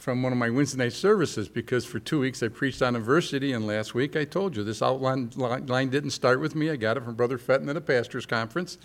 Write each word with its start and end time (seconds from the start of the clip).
from 0.00 0.22
one 0.22 0.32
of 0.32 0.38
my 0.38 0.48
Wednesday 0.48 0.78
night 0.78 0.94
services 0.94 1.46
because 1.46 1.84
for 1.84 1.98
two 1.98 2.18
weeks 2.18 2.42
I 2.42 2.48
preached 2.48 2.80
on 2.80 2.96
adversity, 2.96 3.52
and 3.52 3.66
last 3.66 3.94
week 3.94 4.16
I 4.16 4.24
told 4.24 4.56
you 4.56 4.64
this 4.64 4.80
outline 4.80 5.30
line 5.36 5.90
didn't 5.90 6.10
start 6.10 6.40
with 6.40 6.54
me. 6.54 6.70
I 6.70 6.76
got 6.76 6.96
it 6.96 7.04
from 7.04 7.14
Brother 7.14 7.36
Fenton 7.36 7.68
at 7.68 7.76
a 7.76 7.82
pastor's 7.82 8.24
conference 8.24 8.78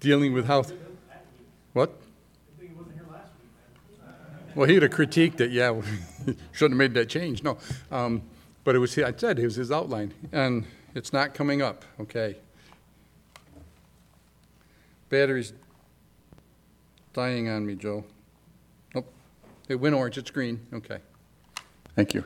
dealing 0.00 0.32
with 0.32 0.46
how. 0.46 0.64
What? 1.74 1.92
Well, 4.56 4.68
he'd 4.68 4.82
have 4.82 4.90
critiqued 4.90 5.40
it. 5.40 5.52
Yeah, 5.52 5.80
shouldn't 6.52 6.72
have 6.72 6.72
made 6.72 6.94
that 6.94 7.08
change. 7.08 7.42
No, 7.42 7.58
um, 7.92 8.22
but 8.64 8.74
it 8.74 8.78
was. 8.78 8.98
I 8.98 9.12
said 9.14 9.38
it 9.38 9.44
was 9.44 9.56
his 9.56 9.70
outline, 9.70 10.14
and 10.32 10.64
it's 10.94 11.12
not 11.12 11.34
coming 11.34 11.60
up. 11.60 11.84
Okay. 12.00 12.36
Battery's 15.10 15.52
dying 17.12 17.48
on 17.48 17.66
me, 17.66 17.74
Joe. 17.74 18.04
It 19.70 19.78
went 19.78 19.94
orange. 19.94 20.18
It's 20.18 20.32
green. 20.32 20.66
Okay. 20.72 20.98
Thank 21.94 22.12
you. 22.12 22.24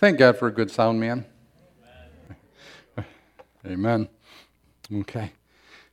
Thank 0.00 0.18
God 0.18 0.36
for 0.36 0.48
a 0.48 0.50
good 0.50 0.72
sound 0.72 0.98
man. 0.98 1.24
Amen. 3.64 4.08
Okay. 4.92 5.30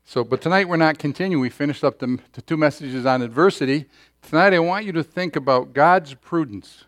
So, 0.06 0.24
but 0.24 0.42
tonight 0.42 0.68
we're 0.68 0.78
not 0.78 0.98
continuing. 0.98 1.40
We 1.40 1.52
finished 1.52 1.84
up 1.84 2.00
the, 2.00 2.18
the 2.34 2.42
two 2.42 2.58
messages 2.58 3.06
on 3.06 3.22
adversity. 3.22 3.86
Tonight 4.24 4.56
I 4.56 4.60
want 4.60 4.86
you 4.86 4.92
to 4.94 5.04
think 5.04 5.36
about 5.36 5.74
God's 5.74 6.16
prudence. 6.16 6.86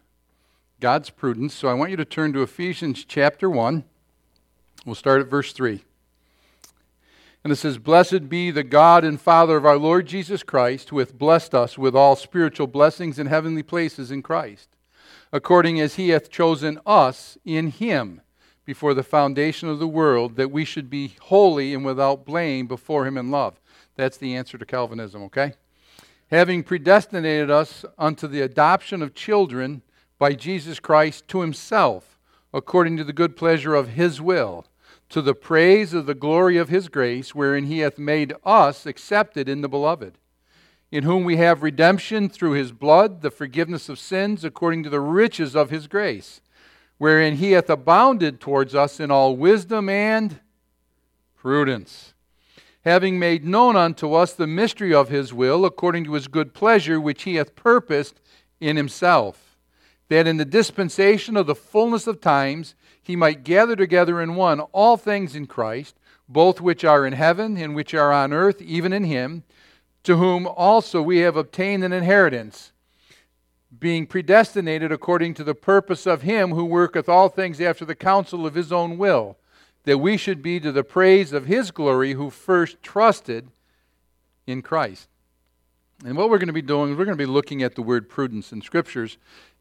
God's 0.79 1.11
prudence. 1.11 1.53
So 1.53 1.67
I 1.67 1.75
want 1.75 1.91
you 1.91 1.97
to 1.97 2.05
turn 2.05 2.33
to 2.33 2.41
Ephesians 2.41 3.05
chapter 3.05 3.47
1. 3.47 3.83
We'll 4.87 4.95
start 4.95 5.21
at 5.21 5.27
verse 5.27 5.53
3. 5.53 5.83
And 7.43 7.53
it 7.53 7.57
says, 7.57 7.77
Blessed 7.77 8.29
be 8.29 8.51
the 8.51 8.63
God 8.63 9.03
and 9.03 9.19
Father 9.19 9.57
of 9.57 9.65
our 9.65 9.77
Lord 9.77 10.05
Jesus 10.05 10.43
Christ, 10.43 10.89
who 10.89 10.99
hath 10.99 11.17
blessed 11.17 11.55
us 11.55 11.77
with 11.77 11.95
all 11.95 12.15
spiritual 12.15 12.67
blessings 12.67 13.19
in 13.19 13.27
heavenly 13.27 13.63
places 13.63 14.11
in 14.11 14.21
Christ, 14.21 14.69
according 15.31 15.79
as 15.79 15.95
he 15.95 16.09
hath 16.09 16.29
chosen 16.29 16.79
us 16.85 17.37
in 17.45 17.67
him 17.67 18.21
before 18.65 18.93
the 18.93 19.01
foundation 19.01 19.69
of 19.69 19.79
the 19.79 19.87
world 19.87 20.35
that 20.35 20.51
we 20.51 20.65
should 20.65 20.89
be 20.89 21.15
holy 21.21 21.73
and 21.73 21.85
without 21.85 22.25
blame 22.25 22.67
before 22.67 23.07
him 23.07 23.17
in 23.17 23.31
love. 23.31 23.59
That's 23.95 24.17
the 24.17 24.35
answer 24.35 24.57
to 24.57 24.65
Calvinism, 24.65 25.23
okay? 25.23 25.53
Having 26.29 26.63
predestinated 26.63 27.49
us 27.49 27.85
unto 27.97 28.27
the 28.27 28.41
adoption 28.41 29.01
of 29.01 29.15
children 29.15 29.83
by 30.19 30.33
Jesus 30.33 30.81
Christ 30.81 31.29
to 31.29 31.39
himself, 31.39 32.19
according 32.53 32.97
to 32.97 33.05
the 33.05 33.13
good 33.13 33.37
pleasure 33.37 33.73
of 33.73 33.89
his 33.89 34.19
will, 34.19 34.65
to 35.09 35.21
the 35.21 35.35
praise 35.35 35.93
of 35.93 36.05
the 36.05 36.15
glory 36.15 36.57
of 36.57 36.69
his 36.69 36.89
grace, 36.89 37.33
wherein 37.33 37.65
he 37.65 37.79
hath 37.79 37.97
made 37.97 38.33
us 38.43 38.85
accepted 38.85 39.47
in 39.47 39.61
the 39.61 39.69
beloved, 39.69 40.17
in 40.91 41.03
whom 41.03 41.23
we 41.23 41.37
have 41.37 41.63
redemption 41.63 42.29
through 42.29 42.51
his 42.51 42.71
blood, 42.71 43.21
the 43.21 43.31
forgiveness 43.31 43.89
of 43.89 43.99
sins, 43.99 44.43
according 44.43 44.83
to 44.83 44.89
the 44.89 44.99
riches 44.99 45.55
of 45.55 45.69
his 45.69 45.87
grace 45.87 46.41
wherein 46.97 47.35
he 47.35 47.51
hath 47.51 47.69
abounded 47.69 48.39
towards 48.39 48.73
us 48.73 48.99
in 48.99 49.11
all 49.11 49.35
wisdom 49.35 49.89
and 49.89 50.39
prudence, 51.35 52.13
having 52.83 53.19
made 53.19 53.45
known 53.45 53.75
unto 53.75 54.13
us 54.13 54.33
the 54.33 54.47
mystery 54.47 54.93
of 54.93 55.09
his 55.09 55.33
will, 55.33 55.65
according 55.65 56.03
to 56.03 56.13
his 56.13 56.27
good 56.27 56.53
pleasure, 56.53 56.99
which 56.99 57.23
he 57.23 57.35
hath 57.35 57.55
purposed 57.55 58.19
in 58.59 58.75
himself, 58.75 59.46
that 60.09 60.27
in 60.27 60.37
the 60.37 60.45
dispensation 60.45 61.35
of 61.35 61.47
the 61.47 61.55
fullness 61.55 62.07
of 62.07 62.21
times 62.21 62.75
he 63.01 63.15
might 63.15 63.43
gather 63.43 63.75
together 63.75 64.21
in 64.21 64.35
one 64.35 64.59
all 64.59 64.97
things 64.97 65.35
in 65.35 65.47
Christ, 65.47 65.95
both 66.29 66.61
which 66.61 66.83
are 66.83 67.05
in 67.05 67.13
heaven 67.13 67.57
and 67.57 67.75
which 67.75 67.93
are 67.93 68.11
on 68.11 68.33
earth, 68.33 68.61
even 68.61 68.93
in 68.93 69.03
him, 69.03 69.43
to 70.03 70.17
whom 70.17 70.47
also 70.47 71.01
we 71.01 71.19
have 71.19 71.35
obtained 71.35 71.83
an 71.83 71.93
inheritance 71.93 72.71
being 73.79 74.07
predestinated 74.07 74.91
according 74.91 75.33
to 75.35 75.43
the 75.43 75.55
purpose 75.55 76.05
of 76.05 76.21
him 76.21 76.51
who 76.51 76.65
worketh 76.65 77.09
all 77.09 77.29
things 77.29 77.59
after 77.59 77.85
the 77.85 77.95
counsel 77.95 78.45
of 78.45 78.55
his 78.55 78.71
own 78.71 78.97
will, 78.97 79.37
that 79.83 79.97
we 79.97 80.17
should 80.17 80.41
be 80.41 80.59
to 80.59 80.71
the 80.71 80.83
praise 80.83 81.33
of 81.33 81.45
his 81.45 81.71
glory 81.71 82.13
who 82.13 82.29
first 82.29 82.81
trusted 82.81 83.49
in 84.45 84.61
Christ. 84.61 85.09
And 86.05 86.15
what 86.15 86.29
we're 86.29 86.37
going 86.37 86.47
to 86.47 86.53
be 86.53 86.61
doing 86.61 86.91
is 86.91 86.97
we're 86.97 87.05
going 87.05 87.17
to 87.17 87.23
be 87.23 87.29
looking 87.29 87.63
at 87.63 87.75
the 87.75 87.81
word 87.81 88.07
prudence 88.09 88.51
in 88.51 88.61
scriptures. 88.61 89.17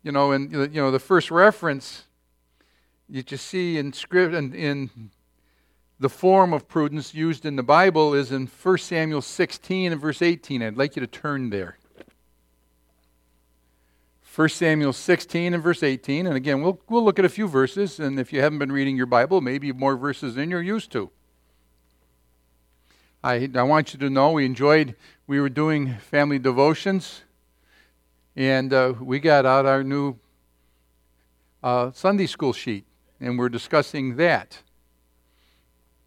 You 0.07 0.13
know, 0.13 0.31
and 0.31 0.53
you 0.53 0.81
know 0.81 0.93
the 0.93 1.01
first 1.01 1.33
reference 1.33 2.05
you 3.09 3.25
just 3.25 3.45
see 3.45 3.77
in 3.77 3.93
script 3.93 4.37
in, 4.37 4.55
in 4.55 5.11
the 5.99 6.09
form 6.09 6.53
of 6.53 6.69
prudence 6.69 7.13
used 7.13 7.45
in 7.45 7.57
the 7.57 7.65
Bible 7.65 8.15
is 8.15 8.31
in 8.31 8.47
1 8.47 8.79
Samuel 8.79 9.21
16 9.21 9.91
and 9.91 10.01
verse 10.01 10.23
18. 10.23 10.63
I'd 10.63 10.77
like 10.77 10.95
you 10.95 11.01
to 11.01 11.09
turn 11.09 11.51
there. 11.51 11.79
1 14.33 14.49
Samuel 14.49 14.93
16 14.93 15.55
and 15.55 15.61
verse 15.61 15.83
18. 15.83 16.29
And 16.29 16.37
again, 16.37 16.63
we'll, 16.63 16.81
we'll 16.89 17.05
look 17.05 17.19
at 17.19 17.25
a 17.25 17.29
few 17.29 17.49
verses. 17.49 17.99
And 17.99 18.21
if 18.21 18.33
you 18.33 18.41
haven't 18.41 18.61
been 18.61 18.71
reading 18.71 18.97
your 18.97 19.07
Bible, 19.07 19.41
maybe 19.41 19.73
more 19.73 19.97
verses 19.97 20.37
than 20.37 20.51
you're 20.51 20.63
used 20.63 20.93
to. 20.93 21.11
I, 23.25 23.51
I 23.57 23.63
want 23.65 23.93
you 23.93 23.99
to 23.99 24.09
know 24.09 24.31
we 24.31 24.47
enjoyed, 24.47 24.95
we 25.27 25.41
were 25.41 25.49
doing 25.49 25.97
family 25.97 26.39
devotions. 26.39 27.23
And 28.37 28.73
uh, 28.73 28.95
we 29.01 29.19
got 29.19 29.47
out 29.47 29.65
our 29.65 29.83
new 29.83 30.17
uh, 31.63 31.91
Sunday 31.93 32.27
school 32.27 32.53
sheet. 32.53 32.85
And 33.19 33.39
we're 33.39 33.49
discussing 33.49 34.17
that. 34.17 34.63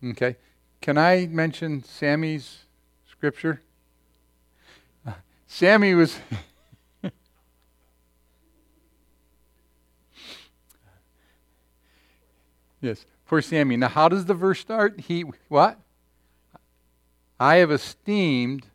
Okay. 0.04 0.38
Can 0.80 0.98
I 0.98 1.26
mention 1.26 1.84
Sammy's 1.84 2.60
scripture? 3.10 3.62
Uh, 5.06 5.14
Sammy 5.48 5.96
was. 5.96 6.18
Yes, 12.82 13.06
poor 13.28 13.42
Sammy. 13.42 13.76
Now, 13.78 13.90
how 13.90 14.08
does 14.08 14.26
the 14.26 14.34
verse 14.34 14.60
start? 14.60 15.02
He, 15.02 15.26
what? 15.50 15.80
I 17.40 17.56
have 17.58 17.72
esteemed 17.72 18.68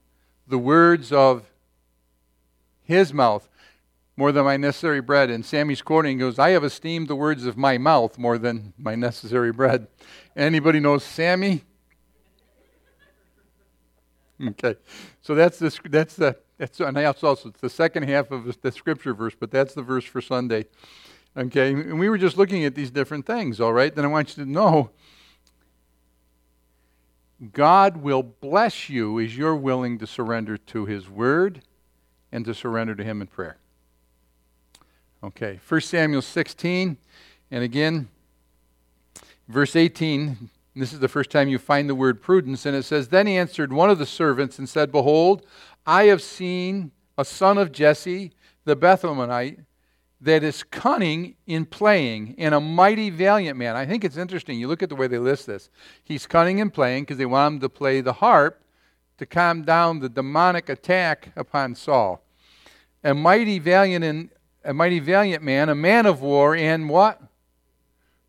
the 0.46 0.58
words 0.58 1.10
of 1.10 1.44
his 2.84 3.12
mouth 3.12 3.48
more 4.16 4.30
than 4.30 4.44
my 4.44 4.56
necessary 4.56 5.00
bread. 5.00 5.30
And 5.30 5.44
Sammy's 5.44 5.82
quoting 5.82 6.18
goes, 6.18 6.38
I 6.38 6.50
have 6.50 6.64
esteemed 6.64 7.08
the 7.08 7.16
words 7.16 7.46
of 7.46 7.56
my 7.56 7.78
mouth 7.78 8.16
more 8.18 8.38
than 8.38 8.72
my 8.78 8.94
necessary 8.94 9.52
bread. 9.52 9.88
Anybody 10.36 10.80
knows 10.80 11.02
Sammy? 11.02 11.62
Okay, 14.42 14.74
so 15.22 15.34
that's 15.34 15.58
the 15.58 15.78
that's 15.88 16.16
the 16.16 16.36
that's 16.58 16.80
and 16.80 16.96
that's 16.96 17.22
also 17.22 17.50
it's 17.50 17.60
the 17.60 17.70
second 17.70 18.02
half 18.02 18.32
of 18.32 18.60
the 18.60 18.72
scripture 18.72 19.14
verse, 19.14 19.34
but 19.38 19.50
that's 19.50 19.74
the 19.74 19.82
verse 19.82 20.04
for 20.04 20.20
Sunday. 20.20 20.66
Okay, 21.36 21.72
and 21.72 21.98
we 21.98 22.08
were 22.08 22.18
just 22.18 22.36
looking 22.36 22.64
at 22.64 22.74
these 22.74 22.90
different 22.90 23.26
things, 23.26 23.60
all 23.60 23.72
right? 23.72 23.94
Then 23.94 24.04
I 24.04 24.08
want 24.08 24.36
you 24.36 24.44
to 24.44 24.50
know 24.50 24.90
God 27.52 27.98
will 27.98 28.22
bless 28.22 28.88
you 28.88 29.20
as 29.20 29.36
you're 29.36 29.56
willing 29.56 29.98
to 29.98 30.06
surrender 30.06 30.56
to 30.56 30.84
His 30.84 31.08
Word 31.08 31.62
and 32.34 32.44
to 32.44 32.52
surrender 32.52 32.94
to 32.96 33.04
Him 33.04 33.22
in 33.22 33.28
prayer. 33.28 33.56
Okay, 35.22 35.60
1 35.66 35.80
Samuel 35.80 36.20
16, 36.20 36.98
and 37.50 37.64
again, 37.64 38.08
verse 39.48 39.74
18. 39.74 40.50
This 40.76 40.92
is 40.92 40.98
the 40.98 41.08
first 41.08 41.30
time 41.30 41.48
you 41.48 41.58
find 41.58 41.88
the 41.88 41.94
word 41.94 42.20
prudence, 42.20 42.66
and 42.66 42.74
it 42.76 42.82
says, 42.82 43.08
Then 43.08 43.28
he 43.28 43.36
answered 43.36 43.72
one 43.72 43.88
of 43.88 43.98
the 43.98 44.06
servants 44.06 44.58
and 44.58 44.68
said, 44.68 44.90
Behold, 44.90 45.46
I 45.86 46.04
have 46.04 46.20
seen 46.20 46.90
a 47.16 47.24
son 47.24 47.56
of 47.56 47.70
Jesse 47.70 48.32
the 48.64 48.76
Bethlehemite 48.76 49.64
that 50.20 50.42
is 50.42 50.64
cunning 50.64 51.36
in 51.46 51.66
playing 51.66 52.34
and 52.38 52.54
a 52.54 52.60
mighty 52.60 53.10
valiant 53.10 53.56
man. 53.56 53.76
I 53.76 53.86
think 53.86 54.04
it's 54.04 54.16
interesting. 54.16 54.58
You 54.58 54.66
look 54.66 54.82
at 54.82 54.88
the 54.88 54.96
way 54.96 55.06
they 55.06 55.18
list 55.18 55.46
this. 55.46 55.70
He's 56.02 56.26
cunning 56.26 56.58
in 56.58 56.70
playing 56.70 57.04
because 57.04 57.18
they 57.18 57.26
want 57.26 57.54
him 57.54 57.60
to 57.60 57.68
play 57.68 58.00
the 58.00 58.14
harp 58.14 58.60
to 59.18 59.26
calm 59.26 59.62
down 59.62 60.00
the 60.00 60.08
demonic 60.08 60.68
attack 60.68 61.30
upon 61.36 61.76
Saul. 61.76 62.23
A 63.04 63.12
mighty 63.14 63.58
valiant 63.58 64.30
a 64.64 64.72
mighty 64.72 64.98
valiant 64.98 65.42
man, 65.42 65.68
a 65.68 65.74
man 65.74 66.06
of 66.06 66.22
war, 66.22 66.56
and 66.56 66.88
what? 66.88 67.20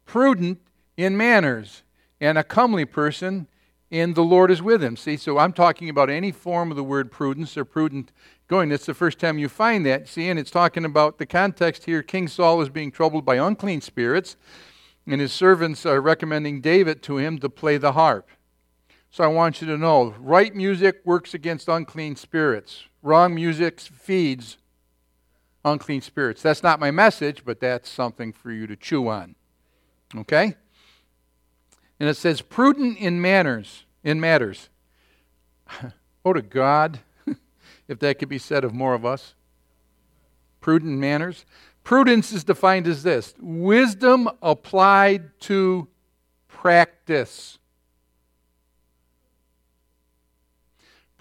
Prudent 0.06 0.60
in 0.98 1.16
manners, 1.16 1.83
and 2.19 2.38
a 2.38 2.44
comely 2.44 2.83
person, 2.83 3.48
and 3.89 4.16
the 4.16 4.24
Lord 4.24 4.51
is 4.51 4.62
with 4.62 4.83
him. 4.83 4.98
See, 4.98 5.16
so 5.16 5.38
I'm 5.38 5.54
talking 5.54 5.89
about 5.89 6.10
any 6.10 6.31
form 6.31 6.72
of 6.72 6.77
the 6.77 6.83
word 6.83 7.10
prudence 7.10 7.56
or 7.56 7.63
prudent 7.63 8.12
going. 8.48 8.68
That's 8.69 8.86
the 8.86 8.94
first 8.94 9.18
time 9.18 9.39
you 9.39 9.48
find 9.48 9.86
that. 9.86 10.10
See, 10.10 10.27
and 10.27 10.38
it's 10.38 10.51
talking 10.51 10.83
about 10.83 11.18
the 11.18 11.25
context 11.25 11.86
here. 11.86 12.04
King 12.04 12.27
Saul 12.27 12.62
is 12.62 12.69
being 12.69 12.92
troubled 12.92 13.24
by 13.24 13.36
unclean 13.36 13.80
spirits, 13.80 14.36
and 15.07 15.22
his 15.22 15.31
servants 15.31 15.86
are 15.86 16.01
recommending 16.01 16.60
David 16.60 17.01
to 17.04 17.18
him 17.18 17.39
to 17.39 17.50
play 17.50 17.77
the 17.77 17.94
harp. 17.94 18.27
So 19.10 19.24
I 19.24 19.27
want 19.27 19.62
you 19.62 19.68
to 19.68 19.77
know 19.77 20.13
right 20.19 20.54
music 20.54 20.98
works 21.06 21.33
against 21.33 21.69
unclean 21.69 22.18
spirits, 22.18 22.83
wrong 23.01 23.33
music 23.33 23.80
feeds 23.80 24.57
unclean 25.65 26.00
spirits. 26.00 26.41
That's 26.41 26.63
not 26.63 26.79
my 26.79 26.91
message, 26.91 27.44
but 27.44 27.59
that's 27.59 27.89
something 27.89 28.31
for 28.31 28.51
you 28.51 28.67
to 28.67 28.75
chew 28.75 29.09
on. 29.09 29.35
Okay? 30.15 30.56
And 32.00 32.07
it 32.07 32.15
says, 32.15 32.41
prudent 32.41 32.97
in 33.00 33.21
manners, 33.21 33.85
in 34.03 34.21
matters. 34.21 34.69
oh, 36.25 36.33
to 36.33 36.41
God 36.41 37.00
if 37.88 38.00
that 38.00 38.19
could 38.19 38.29
be 38.29 38.38
said 38.38 38.63
of 38.63 38.73
more 38.73 38.94
of 38.94 39.06
us. 39.06 39.33
prudent 40.62 40.97
manners. 41.00 41.45
Prudence 41.83 42.31
is 42.31 42.44
defined 42.44 42.88
as 42.88 43.03
this 43.03 43.33
wisdom 43.39 44.29
applied 44.41 45.39
to 45.41 45.88
practice. 46.47 47.59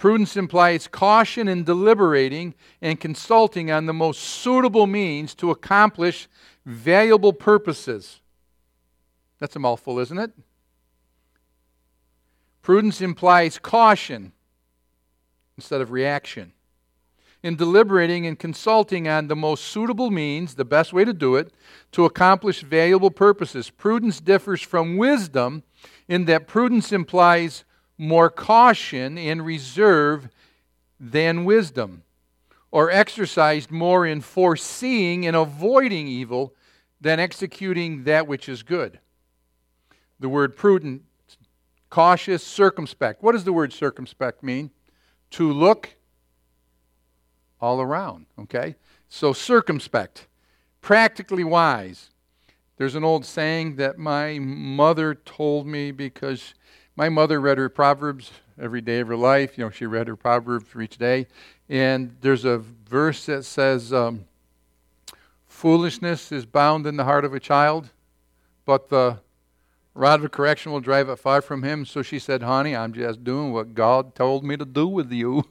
Prudence 0.04 0.36
implies 0.36 0.86
caution 0.86 1.48
in 1.48 1.64
deliberating 1.64 2.52
and 2.82 3.00
consulting 3.00 3.70
on 3.70 3.86
the 3.86 3.94
most 3.94 4.20
suitable 4.20 4.86
means 4.86 5.34
to 5.36 5.50
accomplish 5.50 6.28
valuable 6.66 7.32
purposes. 7.32 8.20
That's 9.38 9.56
a 9.56 9.58
mouthful, 9.58 9.98
isn't 9.98 10.18
it? 10.18 10.32
Prudence 12.60 13.00
implies 13.00 13.58
caution 13.58 14.32
instead 15.56 15.80
of 15.80 15.90
reaction. 15.90 16.52
In 17.42 17.56
deliberating 17.56 18.26
and 18.26 18.38
consulting 18.38 19.08
on 19.08 19.28
the 19.28 19.36
most 19.36 19.64
suitable 19.64 20.10
means, 20.10 20.56
the 20.56 20.66
best 20.66 20.92
way 20.92 21.06
to 21.06 21.14
do 21.14 21.36
it, 21.36 21.50
to 21.92 22.04
accomplish 22.04 22.60
valuable 22.60 23.10
purposes. 23.10 23.70
Prudence 23.70 24.20
differs 24.20 24.60
from 24.60 24.98
wisdom 24.98 25.62
in 26.08 26.26
that 26.26 26.46
prudence 26.46 26.92
implies 26.92 27.64
more 27.96 28.30
caution 28.30 29.16
and 29.18 29.44
reserve 29.44 30.28
than 30.98 31.44
wisdom, 31.44 32.02
or 32.70 32.90
exercised 32.90 33.70
more 33.70 34.06
in 34.06 34.20
foreseeing 34.20 35.26
and 35.26 35.36
avoiding 35.36 36.08
evil 36.08 36.54
than 37.00 37.20
executing 37.20 38.04
that 38.04 38.26
which 38.26 38.48
is 38.48 38.62
good. 38.62 38.98
The 40.18 40.28
word 40.28 40.56
prudent, 40.56 41.02
cautious, 41.90 42.42
circumspect. 42.42 43.22
What 43.22 43.32
does 43.32 43.44
the 43.44 43.52
word 43.52 43.72
circumspect 43.72 44.42
mean? 44.42 44.70
To 45.32 45.52
look 45.52 45.96
all 47.60 47.80
around, 47.80 48.26
okay? 48.38 48.76
So 49.08 49.32
circumspect, 49.32 50.26
practically 50.80 51.44
wise. 51.44 52.10
There's 52.76 52.94
an 52.94 53.04
old 53.04 53.24
saying 53.24 53.76
that 53.76 53.98
my 53.98 54.38
mother 54.40 55.14
told 55.14 55.66
me 55.66 55.92
because 55.92 56.54
my 56.96 57.08
mother 57.08 57.40
read 57.40 57.58
her 57.58 57.68
Proverbs 57.68 58.30
every 58.60 58.80
day 58.80 59.00
of 59.00 59.08
her 59.08 59.16
life. 59.16 59.58
You 59.58 59.64
know, 59.64 59.70
she 59.70 59.86
read 59.86 60.06
her 60.06 60.16
Proverbs 60.16 60.66
for 60.68 60.80
each 60.80 60.96
day. 60.96 61.26
And 61.68 62.16
there's 62.20 62.44
a 62.44 62.58
verse 62.58 63.26
that 63.26 63.44
says, 63.44 63.92
um, 63.92 64.26
Foolishness 65.46 66.30
is 66.30 66.46
bound 66.46 66.86
in 66.86 66.96
the 66.96 67.04
heart 67.04 67.24
of 67.24 67.32
a 67.32 67.40
child, 67.40 67.90
but 68.64 68.88
the 68.88 69.20
rod 69.94 70.24
of 70.24 70.30
correction 70.30 70.72
will 70.72 70.80
drive 70.80 71.08
it 71.08 71.16
far 71.16 71.40
from 71.40 71.62
him. 71.62 71.84
So 71.86 72.02
she 72.02 72.18
said, 72.18 72.42
Honey, 72.42 72.76
I'm 72.76 72.92
just 72.92 73.24
doing 73.24 73.52
what 73.52 73.74
God 73.74 74.14
told 74.14 74.44
me 74.44 74.56
to 74.56 74.64
do 74.64 74.86
with 74.86 75.12
you. 75.12 75.44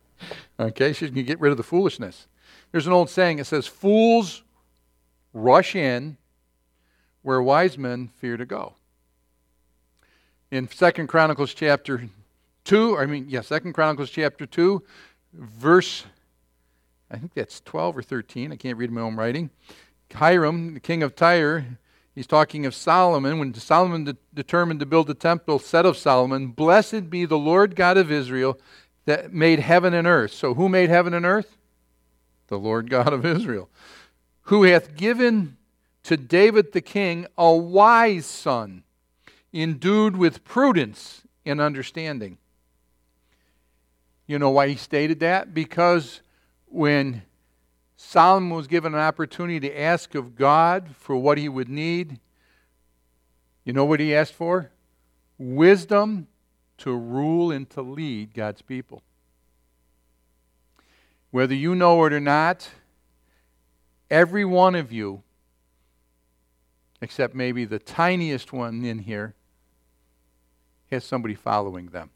okay, 0.60 0.92
she's 0.92 1.10
going 1.10 1.16
to 1.16 1.22
get 1.24 1.40
rid 1.40 1.50
of 1.50 1.56
the 1.56 1.62
foolishness. 1.62 2.26
There's 2.72 2.86
an 2.86 2.92
old 2.92 3.10
saying 3.10 3.38
it 3.38 3.46
says, 3.46 3.66
Fools 3.66 4.42
rush 5.32 5.76
in 5.76 6.16
where 7.22 7.42
wise 7.42 7.76
men 7.76 8.08
fear 8.08 8.36
to 8.36 8.46
go 8.46 8.74
in 10.50 10.68
Second 10.68 11.06
Chronicles 11.06 11.54
chapter 11.54 12.08
2, 12.64 12.98
I 12.98 13.06
mean, 13.06 13.26
yeah, 13.28 13.40
Second 13.40 13.72
Chronicles 13.72 14.10
chapter 14.10 14.46
2, 14.46 14.82
verse, 15.32 16.04
I 17.10 17.18
think 17.18 17.34
that's 17.34 17.60
12 17.60 17.98
or 17.98 18.02
13. 18.02 18.52
I 18.52 18.56
can't 18.56 18.76
read 18.76 18.90
my 18.90 19.00
own 19.00 19.16
writing. 19.16 19.50
Hiram, 20.12 20.74
the 20.74 20.80
king 20.80 21.02
of 21.02 21.14
Tyre, 21.14 21.78
he's 22.14 22.26
talking 22.26 22.66
of 22.66 22.74
Solomon. 22.74 23.38
When 23.38 23.54
Solomon 23.54 24.04
de- 24.04 24.16
determined 24.34 24.80
to 24.80 24.86
build 24.86 25.06
the 25.06 25.14
temple, 25.14 25.60
said 25.60 25.86
of 25.86 25.96
Solomon, 25.96 26.48
Blessed 26.48 27.10
be 27.10 27.24
the 27.24 27.38
Lord 27.38 27.76
God 27.76 27.96
of 27.96 28.10
Israel 28.10 28.58
that 29.06 29.32
made 29.32 29.60
heaven 29.60 29.94
and 29.94 30.06
earth. 30.06 30.32
So 30.32 30.54
who 30.54 30.68
made 30.68 30.90
heaven 30.90 31.14
and 31.14 31.24
earth? 31.24 31.56
The 32.48 32.58
Lord 32.58 32.90
God 32.90 33.12
of 33.12 33.24
Israel. 33.24 33.68
Who 34.42 34.64
hath 34.64 34.96
given 34.96 35.56
to 36.02 36.16
David 36.16 36.72
the 36.72 36.80
king 36.80 37.26
a 37.38 37.54
wise 37.54 38.26
son 38.26 38.82
endued 39.52 40.16
with 40.16 40.44
prudence 40.44 41.22
and 41.44 41.60
understanding. 41.60 42.38
You 44.26 44.38
know 44.38 44.50
why 44.50 44.68
he 44.68 44.76
stated 44.76 45.20
that? 45.20 45.52
Because 45.52 46.20
when 46.66 47.22
Solomon 47.96 48.50
was 48.56 48.66
given 48.66 48.94
an 48.94 49.00
opportunity 49.00 49.60
to 49.60 49.80
ask 49.80 50.14
of 50.14 50.36
God 50.36 50.94
for 50.96 51.16
what 51.16 51.36
he 51.36 51.48
would 51.48 51.68
need, 51.68 52.20
you 53.64 53.72
know 53.72 53.84
what 53.84 54.00
he 54.00 54.14
asked 54.14 54.34
for? 54.34 54.70
Wisdom 55.36 56.28
to 56.78 56.94
rule 56.96 57.50
and 57.50 57.68
to 57.70 57.82
lead 57.82 58.34
God's 58.34 58.62
people. 58.62 59.02
Whether 61.30 61.54
you 61.54 61.74
know 61.74 62.04
it 62.04 62.12
or 62.12 62.20
not, 62.20 62.70
every 64.10 64.44
one 64.44 64.74
of 64.74 64.90
you, 64.90 65.22
except 67.02 67.34
maybe 67.34 67.64
the 67.64 67.78
tiniest 67.78 68.52
one 68.52 68.84
in 68.84 69.00
here, 69.00 69.34
has 70.90 71.04
somebody 71.04 71.34
following 71.34 71.86
them. 71.86 72.10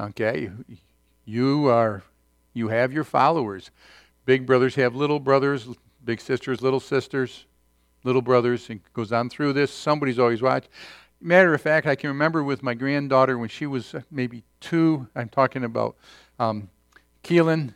Okay, 0.00 0.50
you 1.24 1.68
are 1.68 2.02
you 2.54 2.68
have 2.68 2.92
your 2.92 3.04
followers. 3.04 3.70
Big 4.24 4.46
brothers 4.46 4.74
have 4.74 4.94
little 4.94 5.20
brothers, 5.20 5.68
big 6.04 6.20
sisters, 6.20 6.62
little 6.62 6.80
sisters, 6.80 7.46
little 8.04 8.22
brothers, 8.22 8.68
and 8.70 8.80
goes 8.94 9.12
on 9.12 9.28
through 9.28 9.52
this. 9.52 9.72
Somebody's 9.72 10.18
always 10.18 10.42
watching. 10.42 10.70
Matter 11.20 11.54
of 11.54 11.60
fact, 11.60 11.86
I 11.86 11.94
can 11.94 12.08
remember 12.08 12.42
with 12.42 12.62
my 12.62 12.74
granddaughter 12.74 13.38
when 13.38 13.48
she 13.48 13.66
was 13.66 13.94
maybe 14.10 14.42
two. 14.60 15.06
I'm 15.14 15.28
talking 15.28 15.64
about 15.64 15.96
um, 16.38 16.68
Keelan 17.22 17.74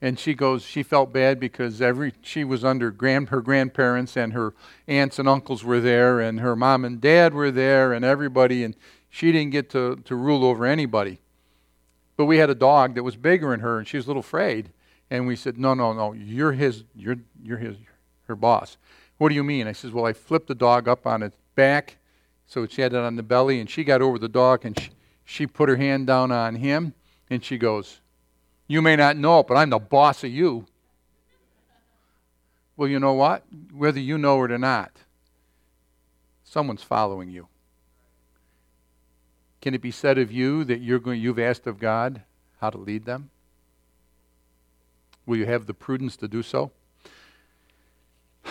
and 0.00 0.18
she 0.18 0.34
goes 0.34 0.62
she 0.62 0.82
felt 0.82 1.12
bad 1.12 1.40
because 1.40 1.80
every 1.80 2.12
she 2.20 2.44
was 2.44 2.64
under 2.64 2.90
grand 2.90 3.30
her 3.30 3.40
grandparents 3.40 4.16
and 4.16 4.32
her 4.32 4.54
aunts 4.86 5.18
and 5.18 5.28
uncles 5.28 5.64
were 5.64 5.80
there 5.80 6.20
and 6.20 6.40
her 6.40 6.54
mom 6.54 6.84
and 6.84 7.00
dad 7.00 7.32
were 7.32 7.50
there 7.50 7.92
and 7.92 8.04
everybody 8.04 8.62
and 8.62 8.76
she 9.08 9.32
didn't 9.32 9.52
get 9.52 9.70
to, 9.70 9.96
to 10.04 10.14
rule 10.14 10.44
over 10.44 10.66
anybody. 10.66 11.20
But 12.18 12.26
we 12.26 12.36
had 12.36 12.50
a 12.50 12.54
dog 12.54 12.94
that 12.96 13.02
was 13.02 13.16
bigger 13.16 13.50
than 13.50 13.60
her 13.60 13.78
and 13.78 13.88
she 13.88 13.96
was 13.96 14.06
a 14.06 14.08
little 14.08 14.20
afraid. 14.20 14.70
And 15.10 15.26
we 15.26 15.36
said 15.36 15.58
no 15.58 15.74
no 15.74 15.92
no 15.92 16.12
you're 16.12 16.52
his 16.52 16.84
you're 16.94 17.16
you're 17.42 17.58
his 17.58 17.76
her 18.26 18.36
boss. 18.36 18.76
What 19.18 19.30
do 19.30 19.34
you 19.34 19.44
mean? 19.44 19.66
I 19.66 19.72
says 19.72 19.92
well 19.92 20.06
i 20.06 20.12
flipped 20.12 20.48
the 20.48 20.54
dog 20.54 20.88
up 20.88 21.06
on 21.06 21.22
its 21.22 21.38
back 21.54 21.96
so 22.46 22.66
she 22.66 22.82
had 22.82 22.92
it 22.92 22.98
on 22.98 23.16
the 23.16 23.22
belly. 23.22 23.60
And 23.60 23.70
she 23.70 23.82
got 23.84 24.02
over 24.02 24.18
the 24.18 24.28
dog 24.28 24.64
and 24.64 24.78
she, 24.78 24.90
she 25.24 25.46
put 25.46 25.68
her 25.68 25.76
hand 25.76 26.06
down 26.06 26.30
on 26.30 26.56
him 26.56 26.94
and 27.30 27.42
she 27.42 27.56
goes 27.56 28.00
you 28.66 28.82
may 28.82 28.96
not 28.96 29.16
know 29.16 29.40
it, 29.40 29.46
but 29.46 29.56
I'm 29.56 29.70
the 29.70 29.78
boss 29.78 30.24
of 30.24 30.30
you. 30.30 30.66
Well, 32.76 32.88
you 32.88 33.00
know 33.00 33.14
what? 33.14 33.44
Whether 33.72 34.00
you 34.00 34.18
know 34.18 34.42
it 34.44 34.50
or 34.50 34.58
not, 34.58 34.92
someone's 36.44 36.82
following 36.82 37.30
you. 37.30 37.48
Can 39.62 39.74
it 39.74 39.80
be 39.80 39.90
said 39.90 40.18
of 40.18 40.30
you 40.30 40.64
that 40.64 40.80
you're 40.80 40.98
going, 40.98 41.20
you've 41.20 41.38
asked 41.38 41.66
of 41.66 41.78
God 41.78 42.22
how 42.60 42.70
to 42.70 42.78
lead 42.78 43.04
them? 43.04 43.30
Will 45.24 45.36
you 45.36 45.46
have 45.46 45.66
the 45.66 45.74
prudence 45.74 46.16
to 46.18 46.28
do 46.28 46.42
so? 46.42 46.70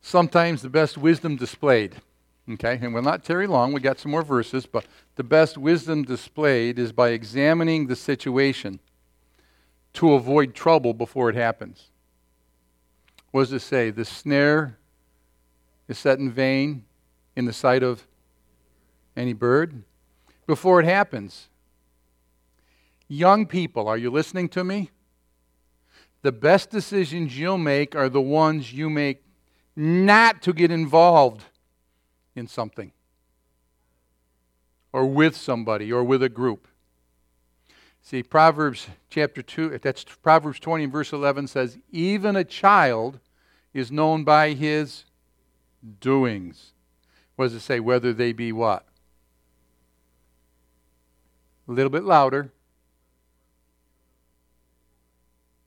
Sometimes 0.00 0.62
the 0.62 0.68
best 0.68 0.96
wisdom 0.96 1.36
displayed 1.36 1.96
Okay, 2.50 2.78
and 2.80 2.94
we'll 2.94 3.02
not 3.02 3.24
tarry 3.24 3.46
long. 3.46 3.72
We 3.72 3.80
got 3.80 3.98
some 3.98 4.10
more 4.10 4.22
verses, 4.22 4.64
but 4.64 4.86
the 5.16 5.24
best 5.24 5.58
wisdom 5.58 6.02
displayed 6.02 6.78
is 6.78 6.92
by 6.92 7.10
examining 7.10 7.86
the 7.86 7.96
situation 7.96 8.80
to 9.94 10.14
avoid 10.14 10.54
trouble 10.54 10.94
before 10.94 11.28
it 11.28 11.36
happens. 11.36 11.90
What 13.32 13.42
does 13.42 13.52
it 13.52 13.60
say? 13.60 13.90
The 13.90 14.06
snare 14.06 14.78
is 15.88 15.98
set 15.98 16.18
in 16.18 16.30
vain 16.30 16.84
in 17.36 17.44
the 17.44 17.52
sight 17.52 17.82
of 17.82 18.06
any 19.14 19.34
bird 19.34 19.82
before 20.46 20.80
it 20.80 20.86
happens. 20.86 21.48
Young 23.08 23.44
people, 23.44 23.88
are 23.88 23.98
you 23.98 24.10
listening 24.10 24.48
to 24.50 24.64
me? 24.64 24.90
The 26.22 26.32
best 26.32 26.70
decisions 26.70 27.38
you'll 27.38 27.58
make 27.58 27.94
are 27.94 28.08
the 28.08 28.20
ones 28.22 28.72
you 28.72 28.88
make 28.88 29.22
not 29.76 30.42
to 30.42 30.52
get 30.52 30.70
involved 30.70 31.44
in 32.38 32.46
something 32.46 32.92
or 34.92 35.06
with 35.06 35.36
somebody 35.36 35.92
or 35.92 36.02
with 36.02 36.22
a 36.22 36.28
group. 36.28 36.66
See, 38.00 38.22
Proverbs 38.22 38.86
chapter 39.10 39.42
2, 39.42 39.78
that's 39.78 40.04
Proverbs 40.04 40.60
20 40.60 40.84
and 40.84 40.92
verse 40.92 41.12
11 41.12 41.48
says, 41.48 41.78
Even 41.90 42.36
a 42.36 42.44
child 42.44 43.18
is 43.74 43.92
known 43.92 44.24
by 44.24 44.54
his 44.54 45.04
doings. 46.00 46.72
What 47.36 47.46
does 47.46 47.54
it 47.54 47.60
say? 47.60 47.80
Whether 47.80 48.12
they 48.12 48.32
be 48.32 48.50
what? 48.50 48.86
A 51.68 51.72
little 51.72 51.90
bit 51.90 52.04
louder. 52.04 52.50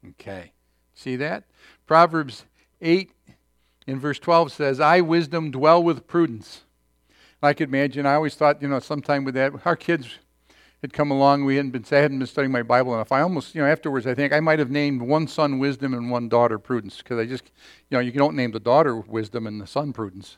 Okay. 0.10 0.52
See 0.96 1.16
that? 1.18 1.44
Proverbs 1.86 2.46
8 2.82 3.12
in 3.88 4.00
verse 4.00 4.20
12 4.20 4.52
says, 4.52 4.80
I, 4.80 5.02
wisdom, 5.02 5.52
dwell 5.52 5.82
with 5.82 6.08
prudence. 6.08 6.62
I 7.44 7.54
could 7.54 7.70
imagine, 7.70 8.06
I 8.06 8.16
always 8.16 8.36
thought, 8.36 8.62
you 8.62 8.68
know, 8.68 8.80
sometime 8.80 9.24
with 9.24 9.34
that, 9.34 9.54
our 9.66 9.76
kids, 9.76 10.20
had 10.82 10.94
come 10.94 11.12
along. 11.12 11.46
We 11.46 11.58
hadn't 11.58 11.72
been, 11.72 11.86
I 11.92 12.02
hadn't 12.02 12.18
been 12.18 12.28
studying 12.28 12.52
my 12.52 12.64
Bible 12.64 12.94
enough. 12.94 13.12
I 13.12 13.22
almost, 13.22 13.54
you 13.54 13.62
know, 13.62 13.68
afterwards, 13.68 14.08
I 14.08 14.16
think 14.16 14.34
I 14.34 14.40
might 14.40 14.60
have 14.60 14.72
named 14.72 15.02
one 15.02 15.28
son 15.28 15.60
wisdom 15.60 15.94
and 15.94 16.10
one 16.10 16.28
daughter 16.28 16.58
prudence 16.58 16.98
because 16.98 17.20
I 17.20 17.26
just, 17.26 17.52
you 17.90 17.98
know, 17.98 18.00
you 18.00 18.12
don't 18.12 18.36
name 18.36 18.52
the 18.52 18.60
daughter 18.60 18.96
wisdom 18.96 19.46
and 19.46 19.62
the 19.62 19.68
son 19.68 19.94
prudence. 19.94 20.38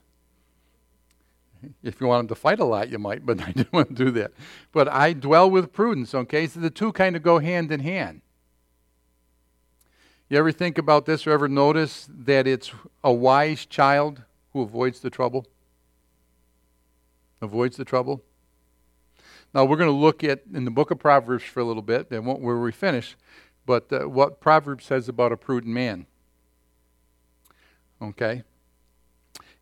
If 1.81 2.01
you 2.01 2.07
want 2.07 2.27
them 2.27 2.35
to 2.35 2.39
fight 2.39 2.59
a 2.59 2.65
lot, 2.65 2.89
you 2.89 3.00
might, 3.00 3.25
but 3.25 3.41
I 3.47 3.51
didn't 3.51 3.71
want 3.71 3.89
to 3.89 4.05
do 4.05 4.12
that. 4.12 4.31
But 4.73 4.89
I 4.89 5.13
dwell 5.13 5.50
with 5.50 5.71
prudence, 5.71 6.13
okay? 6.13 6.45
So 6.47 6.59
the 6.59 6.69
two 6.69 6.91
kind 6.91 7.15
of 7.15 7.23
go 7.23 7.39
hand 7.39 7.71
in 7.71 7.79
hand. 7.79 8.21
You 10.33 10.39
ever 10.39 10.51
think 10.51 10.79
about 10.79 11.05
this 11.05 11.27
or 11.27 11.31
ever 11.31 11.47
notice 11.47 12.09
that 12.09 12.47
it's 12.47 12.71
a 13.03 13.13
wise 13.13 13.67
child 13.67 14.23
who 14.51 14.63
avoids 14.63 14.99
the 14.99 15.11
trouble? 15.11 15.45
Avoids 17.39 17.77
the 17.77 17.85
trouble? 17.85 18.23
Now, 19.53 19.63
we're 19.63 19.77
going 19.77 19.91
to 19.91 19.95
look 19.95 20.23
at 20.23 20.41
in 20.51 20.65
the 20.65 20.71
book 20.71 20.89
of 20.89 20.97
Proverbs 20.97 21.43
for 21.43 21.59
a 21.59 21.63
little 21.63 21.83
bit, 21.83 22.09
and 22.09 22.25
where 22.25 22.57
we 22.57 22.71
finish, 22.71 23.15
but 23.67 23.93
uh, 23.93 24.09
what 24.09 24.41
Proverbs 24.41 24.85
says 24.85 25.07
about 25.07 25.31
a 25.31 25.37
prudent 25.37 25.71
man. 25.71 26.07
Okay? 28.01 28.41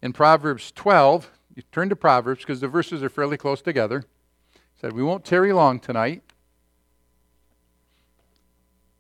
In 0.01 0.13
Proverbs 0.13 0.71
12, 0.71 1.31
you 1.53 1.63
turn 1.73 1.89
to 1.89 1.97
Proverbs 1.97 2.45
because 2.45 2.61
the 2.61 2.69
verses 2.69 3.03
are 3.03 3.09
fairly 3.09 3.35
close 3.35 3.61
together. 3.61 4.05
said, 4.79 4.93
We 4.93 5.03
won't 5.03 5.25
tarry 5.25 5.51
long 5.51 5.81
tonight. 5.81 6.23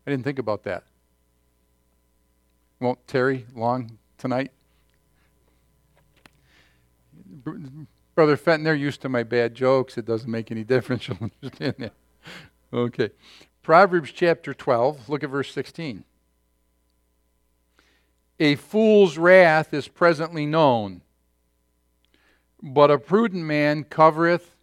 I 0.05 0.11
didn't 0.11 0.25
think 0.25 0.37
about 0.37 0.63
that. 0.63 0.83
Won't 2.81 3.07
tarry 3.07 3.45
long 3.55 3.99
tonight. 4.17 4.51
Brother 8.15 8.35
Fenton, 8.35 8.63
they're 8.63 8.73
used 8.73 9.01
to 9.03 9.09
my 9.09 9.21
bad 9.21 9.53
jokes. 9.53 9.99
It 9.99 10.05
doesn't 10.05 10.29
make 10.29 10.51
any 10.51 10.63
difference. 10.65 11.07
You'll 11.07 11.29
understand 11.43 11.75
that. 11.77 11.93
Okay. 12.73 13.11
Proverbs 13.61 14.11
chapter 14.11 14.55
12, 14.55 15.07
look 15.07 15.23
at 15.23 15.29
verse 15.29 15.53
16. 15.53 16.03
A 18.39 18.55
fool's 18.55 19.15
wrath 19.19 19.71
is 19.71 19.87
presently 19.87 20.47
known, 20.47 21.03
but 22.63 22.89
a 22.89 22.97
prudent 22.97 23.45
man 23.45 23.83
covereth 23.83 24.55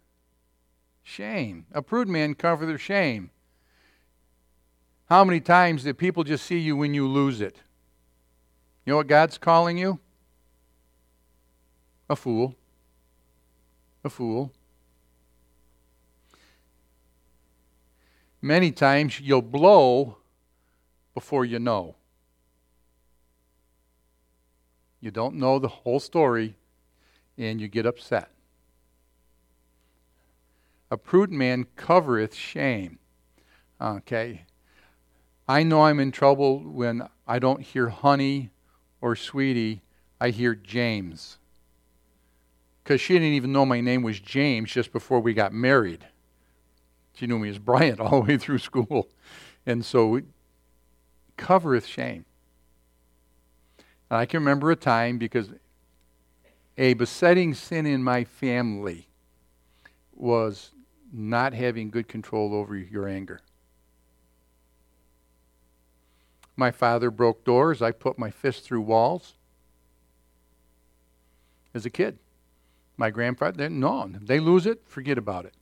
shame. 1.01 1.65
A 1.71 1.81
prudent 1.81 2.11
man 2.11 2.35
covereth 2.35 2.81
shame. 2.81 3.29
How 5.07 5.23
many 5.23 5.39
times 5.39 5.83
do 5.83 5.93
people 5.93 6.25
just 6.25 6.45
see 6.45 6.59
you 6.59 6.75
when 6.75 6.93
you 6.93 7.07
lose 7.07 7.39
it? 7.39 7.61
You 8.89 8.93
know 8.93 8.97
what 8.97 9.07
God's 9.07 9.37
calling 9.37 9.77
you? 9.77 9.99
A 12.09 12.15
fool 12.15 12.55
a 14.03 14.09
fool. 14.09 14.51
Many 18.41 18.71
times 18.71 19.19
you'll 19.19 19.43
blow 19.43 20.17
before 21.13 21.45
you 21.45 21.59
know. 21.59 21.97
You 24.99 25.11
don't 25.11 25.35
know 25.35 25.59
the 25.59 25.67
whole 25.67 25.99
story 25.99 26.55
and 27.37 27.61
you 27.61 27.67
get 27.67 27.85
upset. 27.85 28.31
A 30.89 30.97
prudent 30.97 31.37
man 31.37 31.67
covereth 31.75 32.33
shame. 32.33 32.97
Okay. 33.79 34.45
I 35.47 35.61
know 35.61 35.83
I'm 35.83 35.99
in 35.99 36.11
trouble 36.11 36.61
when 36.61 37.07
I 37.27 37.37
don't 37.37 37.61
hear 37.61 37.89
honey 37.89 38.49
or 39.01 39.15
sweetie, 39.15 39.81
I 40.19 40.29
hear 40.29 40.55
James 40.55 41.39
because 42.89 43.01
she 43.01 43.13
didn't 43.13 43.33
even 43.33 43.51
know 43.51 43.67
my 43.67 43.81
name 43.81 44.01
was 44.01 44.19
James 44.19 44.71
just 44.71 44.91
before 44.91 45.19
we 45.19 45.35
got 45.35 45.53
married. 45.53 46.07
She 47.13 47.27
knew 47.27 47.37
me 47.37 47.47
as 47.49 47.59
Bryant 47.59 47.99
all 47.99 48.21
the 48.21 48.31
way 48.31 48.37
through 48.39 48.57
school. 48.57 49.09
And 49.63 49.85
so 49.85 50.21
covereth 51.37 51.85
shame. 51.85 52.25
And 54.09 54.17
I 54.17 54.25
can 54.25 54.39
remember 54.39 54.71
a 54.71 54.75
time 54.75 55.19
because 55.19 55.51
a 56.79 56.95
besetting 56.95 57.53
sin 57.53 57.85
in 57.85 58.03
my 58.03 58.23
family 58.23 59.07
was 60.15 60.71
not 61.13 61.53
having 61.53 61.91
good 61.91 62.07
control 62.07 62.55
over 62.55 62.75
your 62.75 63.07
anger. 63.07 63.39
My 66.59 66.71
father 66.71 67.09
broke 67.09 67.45
doors. 67.45 67.81
I 67.81 67.91
put 67.91 68.19
my 68.19 68.29
fist 68.29 68.65
through 68.65 68.81
walls 68.81 69.35
as 71.73 71.85
a 71.85 71.89
kid. 71.89 72.19
My 72.97 73.11
grandfather, 73.11 73.69
no, 73.69 74.11
they 74.21 74.41
lose 74.41 74.65
it, 74.65 74.81
forget 74.85 75.17
about 75.17 75.45
it. 75.45 75.53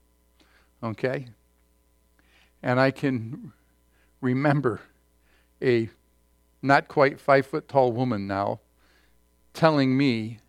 Okay? 0.82 1.28
And 2.64 2.80
I 2.80 2.90
can 2.90 3.54
remember 4.22 4.82
a 5.62 5.92
not 6.64 6.88
quite 6.88 7.20
five 7.20 7.46
foot 7.46 7.68
tall 7.68 7.92
woman 7.92 8.26
now 8.26 8.62
telling 9.54 9.96
me 9.96 10.40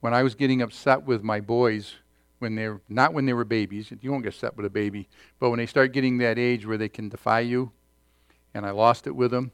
when 0.00 0.14
I 0.14 0.22
was 0.22 0.34
getting 0.34 0.62
upset 0.62 1.02
with 1.02 1.22
my 1.22 1.38
boys 1.38 1.96
when 2.38 2.54
they're 2.54 2.80
not 2.88 3.12
when 3.12 3.26
they 3.26 3.34
were 3.34 3.44
babies, 3.44 3.92
you 4.00 4.10
won't 4.10 4.24
get 4.24 4.32
upset 4.32 4.56
with 4.56 4.64
a 4.64 4.70
baby, 4.70 5.06
but 5.38 5.50
when 5.50 5.58
they 5.58 5.66
start 5.66 5.92
getting 5.92 6.16
that 6.16 6.38
age 6.38 6.64
where 6.64 6.78
they 6.78 6.88
can 6.88 7.10
defy 7.10 7.40
you, 7.40 7.72
and 8.54 8.66
I 8.66 8.70
lost 8.70 9.06
it 9.06 9.14
with 9.14 9.30
them. 9.30 9.52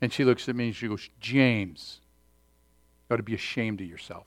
And 0.00 0.12
she 0.12 0.24
looks 0.24 0.48
at 0.48 0.56
me 0.56 0.66
and 0.66 0.76
she 0.76 0.88
goes, 0.88 1.08
James, 1.20 2.00
you 3.08 3.14
ought 3.14 3.16
to 3.18 3.22
be 3.22 3.34
ashamed 3.34 3.80
of 3.80 3.86
yourself. 3.86 4.26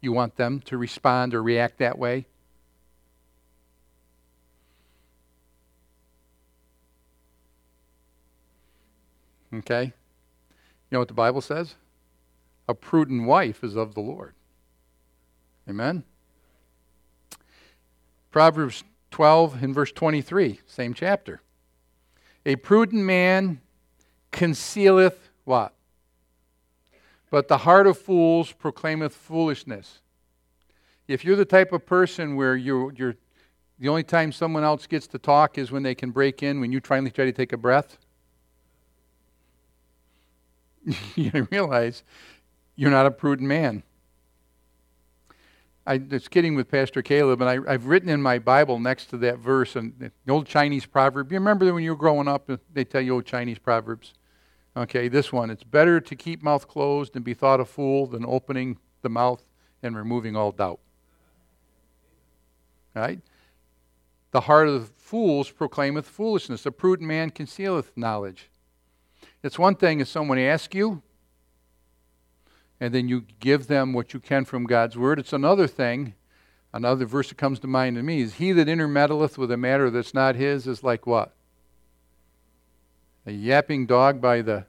You 0.00 0.12
want 0.12 0.36
them 0.36 0.60
to 0.66 0.76
respond 0.76 1.32
or 1.32 1.42
react 1.42 1.78
that 1.78 1.98
way? 1.98 2.26
Okay? 9.54 9.84
You 9.84 9.92
know 10.90 10.98
what 10.98 11.08
the 11.08 11.14
Bible 11.14 11.40
says? 11.40 11.76
A 12.68 12.74
prudent 12.74 13.26
wife 13.26 13.62
is 13.62 13.76
of 13.76 13.94
the 13.94 14.00
Lord. 14.00 14.34
Amen? 15.68 16.04
Proverbs 18.30 18.82
12 19.10 19.62
in 19.62 19.74
verse 19.74 19.92
23, 19.92 20.60
same 20.66 20.94
chapter. 20.94 21.42
A 22.44 22.56
prudent 22.56 23.04
man 23.04 23.60
concealeth 24.30 25.30
what? 25.44 25.74
But 27.30 27.48
the 27.48 27.58
heart 27.58 27.86
of 27.86 27.98
fools 27.98 28.52
proclaimeth 28.52 29.14
foolishness. 29.14 30.00
If 31.08 31.24
you're 31.24 31.36
the 31.36 31.44
type 31.44 31.72
of 31.72 31.86
person 31.86 32.36
where 32.36 32.56
you're, 32.56 32.92
you're 32.94 33.16
the 33.78 33.88
only 33.88 34.02
time 34.02 34.32
someone 34.32 34.64
else 34.64 34.86
gets 34.86 35.06
to 35.08 35.18
talk 35.18 35.58
is 35.58 35.70
when 35.70 35.82
they 35.82 35.94
can 35.94 36.10
break 36.10 36.42
in, 36.42 36.60
when 36.60 36.72
you 36.72 36.80
finally 36.80 37.10
try 37.10 37.24
to 37.24 37.32
take 37.32 37.52
a 37.52 37.56
breath, 37.56 37.98
you 41.14 41.48
realize 41.50 42.02
you're 42.76 42.90
not 42.90 43.06
a 43.06 43.10
prudent 43.10 43.48
man. 43.48 43.82
I 45.86 45.98
was 45.98 46.28
kidding 46.28 46.54
with 46.54 46.70
Pastor 46.70 47.02
Caleb, 47.02 47.40
and 47.40 47.66
I, 47.68 47.72
have 47.72 47.86
written 47.86 48.08
in 48.08 48.22
my 48.22 48.38
Bible 48.38 48.78
next 48.78 49.06
to 49.06 49.16
that 49.18 49.38
verse, 49.38 49.74
and 49.74 49.94
the 49.98 50.32
old 50.32 50.46
Chinese 50.46 50.86
proverb. 50.86 51.32
You 51.32 51.38
remember 51.38 51.72
when 51.74 51.82
you 51.82 51.90
were 51.90 51.96
growing 51.96 52.28
up, 52.28 52.48
uh, 52.48 52.58
they 52.72 52.84
tell 52.84 53.00
you 53.00 53.14
old 53.14 53.26
Chinese 53.26 53.58
proverbs? 53.58 54.14
Okay, 54.76 55.08
this 55.08 55.32
one. 55.32 55.50
It's 55.50 55.64
better 55.64 56.00
to 56.00 56.16
keep 56.16 56.42
mouth 56.42 56.68
closed 56.68 57.16
and 57.16 57.24
be 57.24 57.34
thought 57.34 57.60
a 57.60 57.64
fool 57.64 58.06
than 58.06 58.24
opening 58.24 58.78
the 59.02 59.08
mouth 59.08 59.42
and 59.82 59.96
removing 59.96 60.36
all 60.36 60.52
doubt. 60.52 60.78
Right? 62.94 63.20
The 64.30 64.42
heart 64.42 64.68
of 64.68 64.92
fools 64.96 65.50
proclaimeth 65.50 66.06
foolishness. 66.06 66.64
A 66.64 66.72
prudent 66.72 67.08
man 67.08 67.30
concealeth 67.30 67.92
knowledge. 67.96 68.50
It's 69.42 69.58
one 69.58 69.74
thing 69.74 70.00
if 70.00 70.08
someone 70.08 70.38
asks 70.38 70.74
you, 70.74 71.02
and 72.82 72.92
then 72.92 73.06
you 73.08 73.24
give 73.38 73.68
them 73.68 73.92
what 73.92 74.12
you 74.12 74.18
can 74.18 74.44
from 74.44 74.64
God's 74.64 74.98
word. 74.98 75.20
It's 75.20 75.32
another 75.32 75.68
thing. 75.68 76.14
Another 76.72 77.06
verse 77.06 77.28
that 77.28 77.38
comes 77.38 77.60
to 77.60 77.68
mind 77.68 77.94
to 77.94 78.02
me 78.02 78.22
is 78.22 78.34
He 78.34 78.50
that 78.50 78.66
intermeddleth 78.66 79.38
with 79.38 79.52
a 79.52 79.56
matter 79.56 79.88
that's 79.88 80.12
not 80.12 80.34
his 80.34 80.66
is 80.66 80.82
like 80.82 81.06
what? 81.06 81.32
a 83.24 83.30
yapping 83.30 83.86
dog 83.86 84.20
by 84.20 84.42
the 84.42 84.66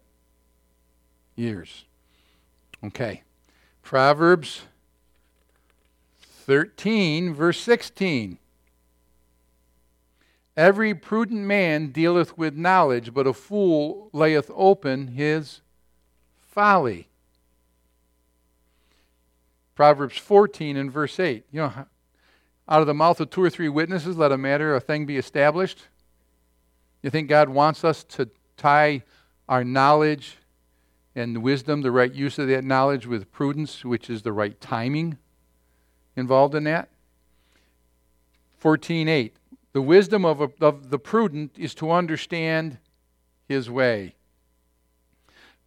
ears. 1.38 1.86
Okay. 2.84 3.24
Proverbs 3.82 4.62
13, 6.22 7.34
verse 7.34 7.60
16. 7.62 8.38
Every 10.56 10.94
prudent 10.94 11.42
man 11.42 11.88
dealeth 11.88 12.38
with 12.38 12.56
knowledge, 12.56 13.12
but 13.12 13.26
a 13.26 13.34
fool 13.34 14.12
layeth 14.14 14.52
open 14.54 15.08
his 15.08 15.62
folly. 16.40 17.08
Proverbs 19.76 20.18
14 20.18 20.78
and 20.78 20.92
verse 20.92 21.20
8. 21.20 21.46
You 21.52 21.62
know, 21.62 21.74
out 22.68 22.82
of 22.82 22.88
the 22.88 22.94
mouth 22.94 23.20
of 23.20 23.30
two 23.30 23.44
or 23.44 23.50
three 23.50 23.70
witnesses, 23.70 24.18
let 24.18 24.32
a 24.32 24.38
matter, 24.38 24.74
or 24.74 24.76
a 24.78 24.80
thing 24.80 25.06
be 25.06 25.18
established. 25.18 25.88
You 27.02 27.10
think 27.10 27.28
God 27.28 27.50
wants 27.50 27.84
us 27.84 28.04
to 28.06 28.30
tie 28.56 29.04
our 29.50 29.64
knowledge 29.64 30.38
and 31.16 31.44
wisdom, 31.44 31.82
the 31.82 31.92
right 31.92 32.14
use 32.14 32.40
of 32.40 32.48
that 32.48 32.64
knowledge, 32.64 33.06
with 33.06 33.32
prudence, 33.32 33.84
which 33.84 34.10
is 34.10 34.22
the 34.22 34.32
right 34.32 34.60
timing 34.62 35.18
involved 36.16 36.56
in 36.56 36.64
that. 36.64 36.90
14:8. 38.62 39.32
The 39.74 39.82
wisdom 39.82 40.24
of, 40.24 40.40
a, 40.40 40.52
of 40.62 40.92
the 40.92 41.00
prudent 41.00 41.58
is 41.58 41.74
to 41.76 41.92
understand 41.92 42.78
his 43.48 43.70
way. 43.70 44.16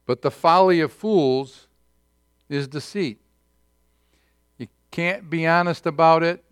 But 0.07 0.23
the 0.23 0.31
folly 0.31 0.81
of 0.81 0.93
fools 0.93 1.67
is 2.49 2.69
deceit. 2.69 3.21
Can't 4.97 5.29
be 5.29 5.47
honest 5.47 5.85
about 5.85 6.23
it. 6.23 6.43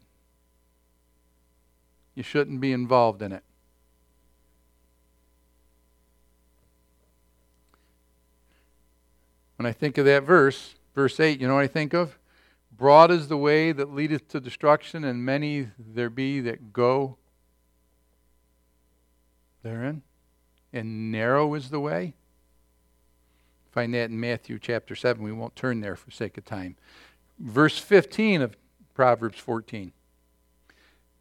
You 2.14 2.22
shouldn't 2.22 2.60
be 2.60 2.72
involved 2.74 3.22
in 3.22 3.32
it. 3.32 3.42
When 9.56 9.64
I 9.64 9.72
think 9.72 9.96
of 9.96 10.04
that 10.04 10.24
verse, 10.24 10.74
verse 10.94 11.18
8, 11.18 11.40
you 11.40 11.48
know 11.48 11.54
what 11.54 11.64
I 11.64 11.68
think 11.68 11.94
of? 11.94 12.18
Broad 12.70 13.10
is 13.10 13.28
the 13.28 13.38
way 13.38 13.72
that 13.72 13.94
leadeth 13.94 14.28
to 14.28 14.40
destruction, 14.40 15.04
and 15.04 15.24
many 15.24 15.70
there 15.78 16.10
be 16.10 16.40
that 16.40 16.70
go 16.70 17.16
therein. 19.62 20.02
And 20.70 21.10
narrow 21.10 21.54
is 21.54 21.70
the 21.70 21.80
way. 21.80 22.12
Find 23.72 23.94
that 23.94 24.10
in 24.10 24.20
Matthew 24.20 24.58
chapter 24.58 24.94
7. 24.94 25.22
We 25.22 25.32
won't 25.32 25.56
turn 25.56 25.80
there 25.80 25.96
for 25.96 26.10
sake 26.10 26.36
of 26.36 26.44
time. 26.44 26.76
Verse 27.38 27.78
15 27.78 28.42
of 28.42 28.56
Proverbs 28.94 29.38
14. 29.38 29.92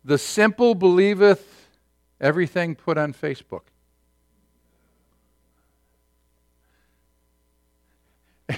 The 0.05 0.17
simple 0.17 0.75
believeth 0.75 1.67
everything 2.19 2.75
put 2.75 2.97
on 2.97 3.13
Facebook. 3.13 3.61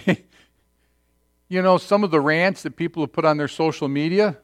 you 1.49 1.61
know, 1.61 1.77
some 1.77 2.03
of 2.03 2.11
the 2.11 2.19
rants 2.19 2.63
that 2.63 2.75
people 2.75 3.03
have 3.03 3.13
put 3.13 3.25
on 3.25 3.37
their 3.37 3.47
social 3.47 3.87
media, 3.87 4.37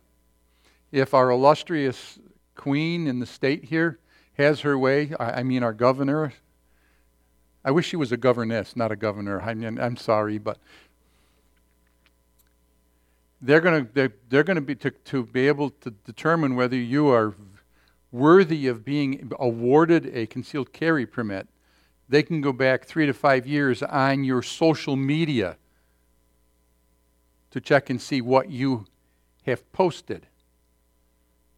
if 0.92 1.14
our 1.14 1.30
illustrious 1.30 2.20
queen 2.56 3.08
in 3.08 3.20
the 3.20 3.26
state 3.26 3.66
here 3.66 4.00
has 4.34 4.62
her 4.62 4.78
way, 4.78 5.14
I, 5.20 5.44
mean, 5.44 5.64
our 5.64 5.74
governor, 5.74 6.34
I 7.66 7.72
wish 7.72 7.88
she 7.88 7.96
was 7.96 8.12
a 8.12 8.18
governess, 8.18 8.76
not 8.76 8.92
a 8.92 8.96
governor. 8.96 9.42
I 9.42 9.54
mean, 9.54 9.80
I'm 9.80 9.98
sorry, 9.98 10.38
but 10.38 10.58
they're 13.42 13.62
going 13.62 13.86
to 13.86 13.92
they're, 13.94 14.14
they're 14.30 14.44
going 14.44 14.56
to 14.56 14.62
be 14.62 14.76
to, 14.76 14.92
to 14.92 15.26
be 15.26 15.48
able 15.48 15.70
to 15.70 15.92
determine 15.92 16.56
whether 16.56 16.76
you 16.76 17.10
are 17.10 17.36
worthy 18.12 18.68
of 18.68 18.86
being 18.86 19.32
awarded 19.40 20.16
a 20.16 20.28
concealed 20.28 20.74
carry 20.74 21.06
permit. 21.06 21.48
They 22.10 22.24
can 22.24 22.42
go 22.42 22.52
back 22.52 22.86
three 22.86 23.06
to 23.06 23.14
five 23.14 23.48
years 23.48 23.82
on 23.82 24.24
your 24.24 24.42
social 24.42 24.96
media 24.96 25.58
to 27.52 27.62
check 27.62 27.90
and 27.90 28.02
see 28.02 28.22
what 28.22 28.50
you 28.50 28.86
have 29.46 29.70
posted. 29.72 30.28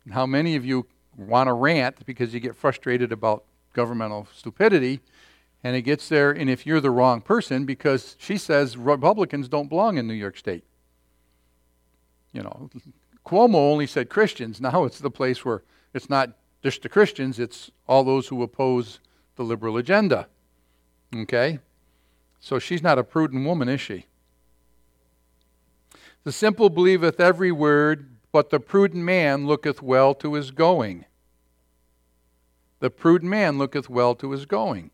And 0.05 0.13
how 0.13 0.25
many 0.25 0.55
of 0.55 0.65
you 0.65 0.85
want 1.17 1.47
to 1.47 1.53
rant 1.53 2.05
because 2.05 2.33
you 2.33 2.39
get 2.39 2.55
frustrated 2.55 3.11
about 3.11 3.43
governmental 3.73 4.27
stupidity 4.35 4.99
and 5.63 5.75
it 5.75 5.81
gets 5.81 6.09
there 6.09 6.31
and 6.31 6.49
if 6.49 6.65
you're 6.65 6.81
the 6.81 6.91
wrong 6.91 7.21
person 7.21 7.65
because 7.65 8.15
she 8.19 8.37
says 8.37 8.77
Republicans 8.77 9.47
don't 9.47 9.69
belong 9.69 9.97
in 9.97 10.07
New 10.07 10.13
York 10.13 10.37
State. 10.37 10.63
You 12.33 12.41
know, 12.43 12.69
Cuomo 13.25 13.55
only 13.55 13.87
said 13.87 14.09
Christians. 14.09 14.59
Now 14.59 14.83
it's 14.83 14.99
the 14.99 15.11
place 15.11 15.45
where 15.45 15.63
it's 15.93 16.09
not 16.09 16.31
just 16.63 16.81
the 16.81 16.89
Christians, 16.89 17.39
it's 17.39 17.71
all 17.87 18.03
those 18.03 18.27
who 18.27 18.41
oppose 18.41 18.99
the 19.35 19.43
liberal 19.43 19.77
agenda. 19.77 20.27
Okay? 21.15 21.59
So 22.39 22.59
she's 22.59 22.81
not 22.81 22.99
a 22.99 23.03
prudent 23.03 23.45
woman, 23.45 23.69
is 23.69 23.81
she? 23.81 24.07
The 26.23 26.31
simple 26.31 26.69
believeth 26.69 27.19
every 27.19 27.51
word, 27.51 28.09
but 28.31 28.49
the 28.49 28.59
prudent 28.59 29.03
man 29.03 29.45
looketh 29.45 29.81
well 29.81 30.13
to 30.15 30.33
his 30.33 30.51
going. 30.51 31.05
The 32.79 32.89
prudent 32.89 33.29
man 33.29 33.57
looketh 33.57 33.89
well 33.89 34.15
to 34.15 34.31
his 34.31 34.45
going. 34.45 34.91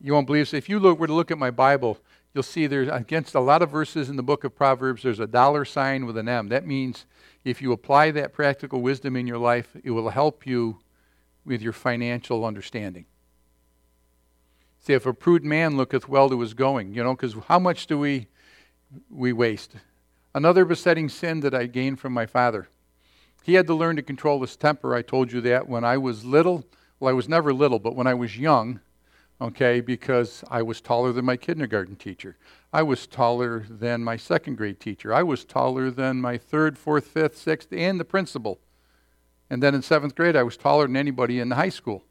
You 0.00 0.12
won't 0.12 0.26
believe 0.26 0.46
this. 0.46 0.54
If 0.54 0.68
you 0.68 0.78
look, 0.78 0.98
were 0.98 1.06
to 1.06 1.14
look 1.14 1.30
at 1.30 1.38
my 1.38 1.50
Bible, 1.50 1.98
you'll 2.34 2.42
see 2.42 2.66
there's 2.66 2.88
against 2.88 3.34
a 3.34 3.40
lot 3.40 3.62
of 3.62 3.70
verses 3.70 4.10
in 4.10 4.16
the 4.16 4.22
book 4.22 4.44
of 4.44 4.54
Proverbs, 4.54 5.02
there's 5.02 5.20
a 5.20 5.26
dollar 5.26 5.64
sign 5.64 6.04
with 6.04 6.18
an 6.18 6.28
M. 6.28 6.48
That 6.48 6.66
means 6.66 7.06
if 7.44 7.62
you 7.62 7.72
apply 7.72 8.10
that 8.10 8.32
practical 8.32 8.82
wisdom 8.82 9.16
in 9.16 9.26
your 9.26 9.38
life, 9.38 9.76
it 9.82 9.92
will 9.92 10.10
help 10.10 10.46
you 10.46 10.80
with 11.44 11.62
your 11.62 11.72
financial 11.72 12.44
understanding. 12.44 13.06
See, 14.80 14.92
if 14.92 15.06
a 15.06 15.14
prudent 15.14 15.48
man 15.48 15.76
looketh 15.76 16.08
well 16.08 16.28
to 16.28 16.40
his 16.40 16.52
going, 16.52 16.92
you 16.92 17.02
know, 17.02 17.14
because 17.14 17.34
how 17.46 17.58
much 17.58 17.86
do 17.86 17.98
we 17.98 18.26
we 19.10 19.32
waste. 19.32 19.74
Another 20.34 20.64
besetting 20.64 21.08
sin 21.08 21.40
that 21.40 21.54
I 21.54 21.66
gained 21.66 22.00
from 22.00 22.12
my 22.12 22.26
father. 22.26 22.68
He 23.42 23.54
had 23.54 23.66
to 23.66 23.74
learn 23.74 23.96
to 23.96 24.02
control 24.02 24.40
his 24.40 24.56
temper. 24.56 24.94
I 24.94 25.02
told 25.02 25.32
you 25.32 25.40
that 25.42 25.68
when 25.68 25.84
I 25.84 25.98
was 25.98 26.24
little. 26.24 26.64
Well, 26.98 27.10
I 27.10 27.14
was 27.14 27.28
never 27.28 27.52
little, 27.52 27.78
but 27.78 27.94
when 27.94 28.06
I 28.06 28.14
was 28.14 28.38
young, 28.38 28.80
okay, 29.44 29.80
because 29.80 30.42
I 30.50 30.62
was 30.62 30.80
taller 30.80 31.12
than 31.12 31.24
my 31.24 31.36
kindergarten 31.36 31.96
teacher. 31.96 32.36
I 32.72 32.82
was 32.82 33.06
taller 33.06 33.64
than 33.68 34.02
my 34.02 34.16
second 34.16 34.56
grade 34.56 34.80
teacher. 34.80 35.12
I 35.12 35.22
was 35.22 35.44
taller 35.44 35.90
than 35.90 36.20
my 36.20 36.38
third, 36.38 36.78
fourth, 36.78 37.06
fifth, 37.06 37.36
sixth, 37.36 37.68
and 37.72 38.00
the 38.00 38.04
principal. 38.04 38.58
And 39.50 39.62
then 39.62 39.74
in 39.74 39.82
seventh 39.82 40.14
grade, 40.14 40.34
I 40.34 40.42
was 40.42 40.56
taller 40.56 40.86
than 40.86 40.96
anybody 40.96 41.40
in 41.40 41.50
the 41.50 41.56
high 41.56 41.68
school. 41.68 42.04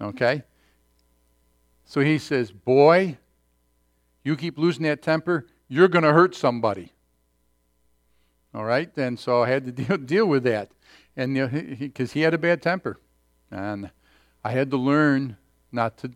Okay? 0.00 0.42
So 1.84 2.00
he 2.00 2.18
says, 2.18 2.50
Boy, 2.50 3.18
you 4.24 4.36
keep 4.36 4.58
losing 4.58 4.82
that 4.84 5.02
temper, 5.02 5.46
you're 5.68 5.88
going 5.88 6.04
to 6.04 6.12
hurt 6.12 6.34
somebody. 6.34 6.92
All 8.52 8.64
right? 8.64 8.90
And 8.96 9.18
so 9.18 9.44
I 9.44 9.48
had 9.48 9.64
to 9.66 9.72
deal, 9.84 9.96
deal 9.96 10.26
with 10.26 10.42
that. 10.44 10.72
And 11.16 11.34
because 11.78 12.12
he, 12.12 12.20
he 12.20 12.24
had 12.24 12.34
a 12.34 12.38
bad 12.38 12.60
temper. 12.60 13.00
And 13.52 13.90
I 14.42 14.50
had 14.50 14.70
to 14.70 14.76
learn 14.76 15.36
not 15.72 15.96
to, 15.98 16.12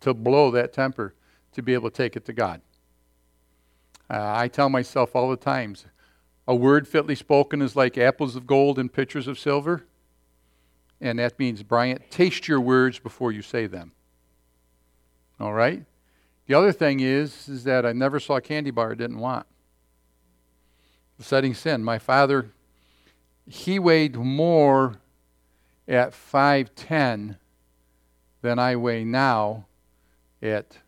to 0.00 0.14
blow 0.14 0.50
that 0.50 0.72
temper 0.72 1.14
to 1.52 1.62
be 1.62 1.74
able 1.74 1.90
to 1.90 1.96
take 1.96 2.16
it 2.16 2.24
to 2.26 2.32
God. 2.32 2.60
Uh, 4.10 4.32
I 4.36 4.48
tell 4.48 4.68
myself 4.68 5.14
all 5.14 5.30
the 5.30 5.36
times 5.36 5.86
a 6.46 6.54
word 6.54 6.88
fitly 6.88 7.14
spoken 7.14 7.62
is 7.62 7.76
like 7.76 7.96
apples 7.96 8.36
of 8.36 8.46
gold 8.46 8.78
and 8.78 8.92
pitchers 8.92 9.28
of 9.28 9.38
silver. 9.38 9.84
And 11.00 11.18
that 11.18 11.38
means, 11.38 11.62
Bryant, 11.62 12.10
taste 12.10 12.48
your 12.48 12.60
words 12.60 12.98
before 12.98 13.32
you 13.32 13.42
say 13.42 13.66
them. 13.66 13.92
All 15.40 15.52
right? 15.52 15.84
The 16.46 16.54
other 16.54 16.72
thing 16.72 17.00
is, 17.00 17.48
is 17.48 17.64
that 17.64 17.86
I 17.86 17.92
never 17.92 18.20
saw 18.20 18.36
a 18.36 18.40
candy 18.40 18.70
bar 18.70 18.92
I 18.92 18.94
didn't 18.94 19.18
want. 19.18 19.46
Setting 21.18 21.54
sin. 21.54 21.84
My 21.84 21.98
father, 21.98 22.50
he 23.48 23.78
weighed 23.78 24.16
more 24.16 25.00
at 25.86 26.12
5'10 26.12 27.36
than 28.42 28.58
I 28.58 28.76
weigh 28.76 29.04
now 29.04 29.66
at 30.42 30.78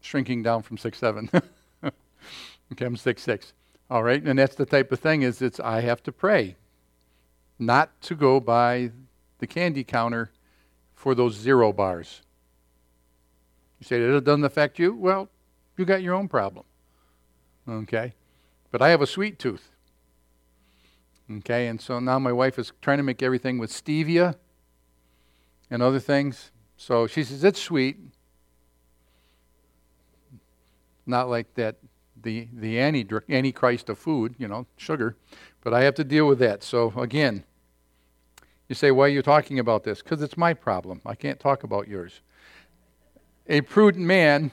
shrinking 0.00 0.42
down 0.42 0.62
from 0.62 0.76
6'7. 0.76 1.28
okay, 1.84 2.84
I'm 2.84 2.96
6'6. 2.96 3.52
All 3.90 4.02
right, 4.02 4.22
and 4.22 4.38
that's 4.38 4.56
the 4.56 4.66
type 4.66 4.90
of 4.90 5.00
thing 5.00 5.22
is 5.22 5.40
it's 5.40 5.60
I 5.60 5.80
have 5.80 6.02
to 6.04 6.12
pray 6.12 6.56
not 7.58 8.00
to 8.02 8.14
go 8.14 8.40
by 8.40 8.90
the 9.38 9.46
candy 9.46 9.84
counter 9.84 10.30
for 10.94 11.14
those 11.14 11.34
zero 11.34 11.72
bars. 11.72 12.22
You 13.78 13.86
say 13.86 14.00
that 14.00 14.16
it 14.16 14.24
doesn't 14.24 14.44
affect 14.44 14.78
you? 14.78 14.94
Well, 14.94 15.28
you 15.76 15.84
got 15.84 16.02
your 16.02 16.14
own 16.14 16.28
problem. 16.28 16.64
Okay? 17.68 18.14
But 18.70 18.80
I 18.82 18.88
have 18.88 19.02
a 19.02 19.06
sweet 19.06 19.38
tooth. 19.38 19.70
Okay, 21.30 21.68
and 21.68 21.80
so 21.80 22.00
now 22.00 22.18
my 22.18 22.32
wife 22.32 22.58
is 22.58 22.72
trying 22.82 22.98
to 22.98 23.02
make 23.02 23.22
everything 23.22 23.58
with 23.58 23.70
stevia 23.70 24.36
and 25.70 25.82
other 25.82 26.00
things. 26.00 26.50
So 26.76 27.06
she 27.06 27.24
says, 27.24 27.44
it's 27.44 27.60
sweet. 27.60 27.98
Not 31.06 31.28
like 31.28 31.54
that, 31.54 31.76
the, 32.22 32.48
the 32.52 32.78
anti, 32.78 33.06
antichrist 33.28 33.88
of 33.88 33.98
food, 33.98 34.34
you 34.38 34.48
know, 34.48 34.66
sugar. 34.76 35.16
But 35.62 35.74
I 35.74 35.82
have 35.82 35.94
to 35.96 36.04
deal 36.04 36.26
with 36.26 36.38
that. 36.40 36.62
So 36.62 36.92
again, 36.96 37.44
you 38.68 38.74
say, 38.74 38.90
why 38.90 39.04
are 39.06 39.08
you 39.08 39.22
talking 39.22 39.58
about 39.58 39.84
this? 39.84 40.02
Because 40.02 40.22
it's 40.22 40.36
my 40.36 40.54
problem. 40.54 41.00
I 41.04 41.14
can't 41.14 41.38
talk 41.38 41.64
about 41.64 41.88
yours. 41.88 42.20
A 43.46 43.60
prudent 43.60 44.06
man 44.06 44.52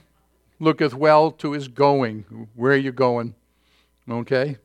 looketh 0.60 0.93
well 0.93 1.32
to 1.32 1.54
his 1.54 1.67
going. 1.67 2.50
Where 2.56 2.74
are 2.74 2.78
you 2.78 2.91
going? 2.91 3.36
Okay? 4.10 4.58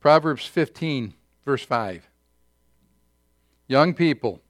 Proverbs 0.00 0.46
15, 0.46 1.14
verse 1.44 1.64
5. 1.64 2.07
Young 3.68 3.92
people, 3.92 4.40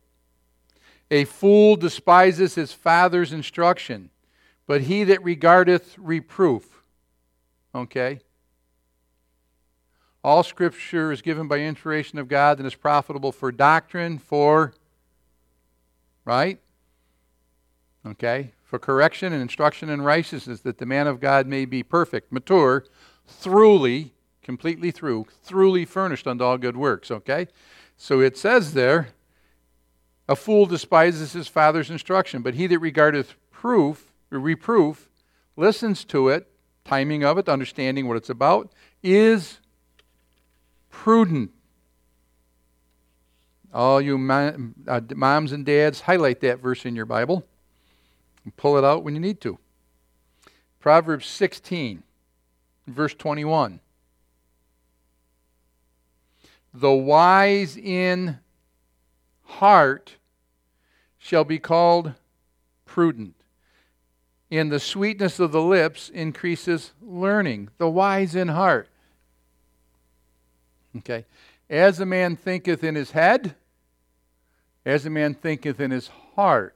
a 1.11 1.25
fool 1.25 1.77
despises 1.77 2.55
his 2.55 2.73
father's 2.73 3.33
instruction, 3.33 4.11
but 4.67 4.83
he 4.83 5.05
that 5.05 5.23
regardeth 5.25 5.97
reproof. 5.99 6.83
Okay? 7.75 8.21
All 10.23 10.43
scripture 10.43 11.11
is 11.11 11.23
given 11.23 11.49
by 11.49 11.59
inspiration 11.59 12.19
of 12.19 12.29
God 12.29 12.59
and 12.59 12.67
is 12.67 12.75
profitable 12.75 13.33
for 13.33 13.51
doctrine, 13.51 14.19
for, 14.19 14.73
right? 16.25 16.61
Okay? 18.07 18.53
For 18.65 18.79
correction 18.79 19.33
and 19.33 19.41
instruction 19.41 19.89
in 19.89 20.03
righteousness, 20.03 20.61
that 20.61 20.79
the 20.79 20.87
man 20.87 21.07
of 21.07 21.21
God 21.21 21.47
may 21.47 21.65
be 21.65 21.83
perfect, 21.83 22.31
mature, 22.31 22.85
thoroughly, 23.27 24.13
completely 24.43 24.91
through, 24.91 25.27
thoroughly 25.43 25.85
furnished 25.85 26.27
unto 26.27 26.45
all 26.45 26.59
good 26.59 26.77
works, 26.77 27.11
okay? 27.11 27.49
So 27.99 28.21
it 28.21 28.39
says 28.39 28.75
there, 28.75 29.09
a 30.29 30.37
fool 30.37 30.67
despises 30.67 31.33
his 31.33 31.49
father's 31.49 31.91
instruction, 31.91 32.43
but 32.43 32.55
he 32.55 32.69
that 32.69 32.79
regardeth 32.79 33.35
proof, 33.51 34.13
reproof, 34.31 35.11
listens 35.57 36.05
to 36.07 36.29
it, 36.29 36.49
timing 36.85 37.25
of 37.25 37.39
it, 37.39 37.49
understanding 37.49 38.07
what 38.07 38.17
it's 38.17 38.31
about, 38.31 38.73
is 39.03 39.59
prudent. 40.91 41.51
All 43.75 44.01
you 44.01 44.17
uh, 44.87 45.01
moms 45.15 45.53
and 45.53 45.67
dads, 45.67 46.03
highlight 46.03 46.41
that 46.41 46.61
verse 46.61 46.87
in 46.87 46.95
your 46.95 47.05
Bible 47.05 47.45
and 48.45 48.57
pull 48.57 48.79
it 48.79 48.85
out 48.85 49.03
when 49.03 49.15
you 49.15 49.21
need 49.21 49.41
to. 49.43 49.59
Proverbs 50.79 51.27
16, 51.27 52.03
verse 52.87 53.15
21. 53.15 53.81
The 56.73 56.93
wise 56.93 57.77
in 57.77 58.39
heart 59.45 60.17
shall 61.19 61.45
be 61.45 61.59
called 61.59 62.15
prudent. 62.85 63.35
In 64.51 64.69
the 64.69 64.81
sweetness 64.81 65.39
of 65.41 65.53
the 65.53 65.63
lips 65.63 66.09
increases 66.09 66.93
learning. 67.03 67.69
The 67.79 67.89
wise 67.89 68.35
in 68.35 68.49
heart. 68.49 68.89
Okay. 70.97 71.27
As 71.69 72.01
a 72.01 72.07
man 72.07 72.37
thinketh 72.37 72.83
in 72.83 72.95
his 72.95 73.11
head, 73.11 73.55
as 74.87 75.05
a 75.05 75.11
man 75.11 75.35
thinketh 75.35 75.81
in 75.81 75.91
his 75.91 76.09
heart, 76.35 76.75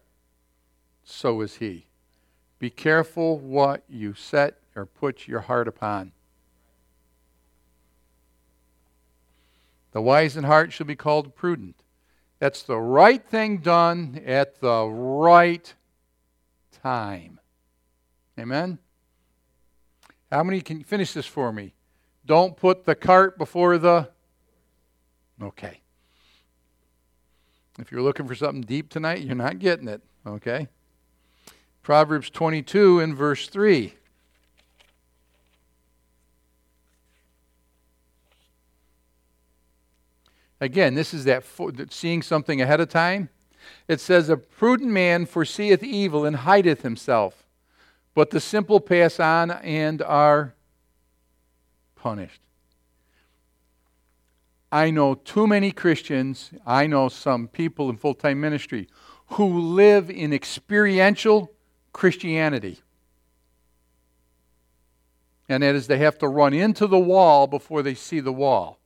so 1.02 1.40
is 1.40 1.57
he. 1.57 1.87
Be 2.59 2.68
careful 2.68 3.38
what 3.38 3.83
you 3.88 4.12
set 4.12 4.59
or 4.76 4.85
put 4.85 5.26
your 5.26 5.40
heart 5.40 5.66
upon. 5.66 6.12
The 9.92 10.02
wise 10.02 10.37
in 10.37 10.44
heart 10.44 10.72
shall 10.72 10.87
be 10.87 10.96
called 10.96 11.35
prudent. 11.37 11.83
That's 12.38 12.62
the 12.62 12.78
right 12.78 13.24
thing 13.24 13.59
done 13.59 14.20
at 14.26 14.61
the 14.61 14.87
right 14.87 15.72
time. 16.83 17.38
Amen? 18.38 18.78
How 20.31 20.42
many 20.42 20.61
can 20.61 20.83
finish 20.83 21.12
this 21.12 21.26
for 21.26 21.52
me? 21.52 21.74
Don't 22.24 22.57
put 22.57 22.85
the 22.85 22.94
cart 22.94 23.37
before 23.37 23.78
the. 23.78 24.09
Okay. 25.40 25.81
If 27.78 27.92
you're 27.92 28.02
looking 28.02 28.26
for 28.26 28.35
something 28.35 28.62
deep 28.62 28.88
tonight, 28.88 29.20
you're 29.22 29.35
not 29.35 29.59
getting 29.59 29.88
it. 29.88 30.02
Okay? 30.26 30.68
Proverbs 31.83 32.31
22 32.31 33.00
and 33.00 33.14
verse 33.14 33.48
3. 33.48 33.94
Again, 40.62 40.94
this 40.94 41.12
is 41.12 41.25
that, 41.25 41.42
seeing 41.90 42.22
something 42.22 42.62
ahead 42.62 42.79
of 42.79 42.88
time. 42.88 43.31
It 43.88 43.98
says, 43.98 44.29
A 44.29 44.37
prudent 44.37 44.92
man 44.92 45.27
foreseeth 45.27 45.83
evil 45.83 46.25
and 46.25 46.37
hideth 46.37 46.83
himself, 46.83 47.42
but 48.14 48.31
the 48.31 48.38
simple 48.38 48.79
pass 48.79 49.18
on 49.18 49.51
and 49.51 50.01
are 50.03 50.55
punished. 51.96 52.42
I 54.70 54.92
know 54.92 55.14
too 55.14 55.48
many 55.48 55.72
Christians, 55.72 56.53
I 56.64 56.87
know 56.87 57.09
some 57.09 57.48
people 57.48 57.90
in 57.90 57.96
full 57.96 58.14
time 58.14 58.40
ministry 58.40 58.88
who 59.31 59.59
live 59.59 60.11
in 60.11 60.33
experiential 60.33 61.51
Christianity. 61.92 62.79
And 65.48 65.64
that 65.64 65.75
is, 65.75 65.88
they 65.88 65.98
have 65.98 66.18
to 66.18 66.29
run 66.29 66.55
into 66.55 66.87
the 66.87 67.01
wall 67.01 67.48
before 67.48 67.83
they 67.83 67.94
see 67.94 68.20
the 68.20 68.33
wall 68.33 68.79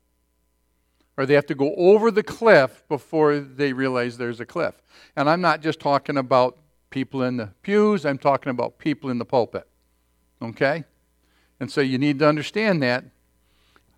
or 1.16 1.26
they 1.26 1.34
have 1.34 1.46
to 1.46 1.54
go 1.54 1.74
over 1.76 2.10
the 2.10 2.22
cliff 2.22 2.84
before 2.88 3.38
they 3.38 3.72
realize 3.72 4.18
there's 4.18 4.40
a 4.40 4.46
cliff. 4.46 4.82
And 5.16 5.28
I'm 5.30 5.40
not 5.40 5.62
just 5.62 5.80
talking 5.80 6.16
about 6.16 6.58
people 6.90 7.22
in 7.22 7.36
the 7.36 7.52
pews, 7.62 8.04
I'm 8.04 8.18
talking 8.18 8.50
about 8.50 8.78
people 8.78 9.10
in 9.10 9.18
the 9.18 9.24
pulpit. 9.24 9.66
Okay? 10.42 10.84
And 11.58 11.70
so 11.70 11.80
you 11.80 11.98
need 11.98 12.18
to 12.18 12.28
understand 12.28 12.82
that. 12.82 13.04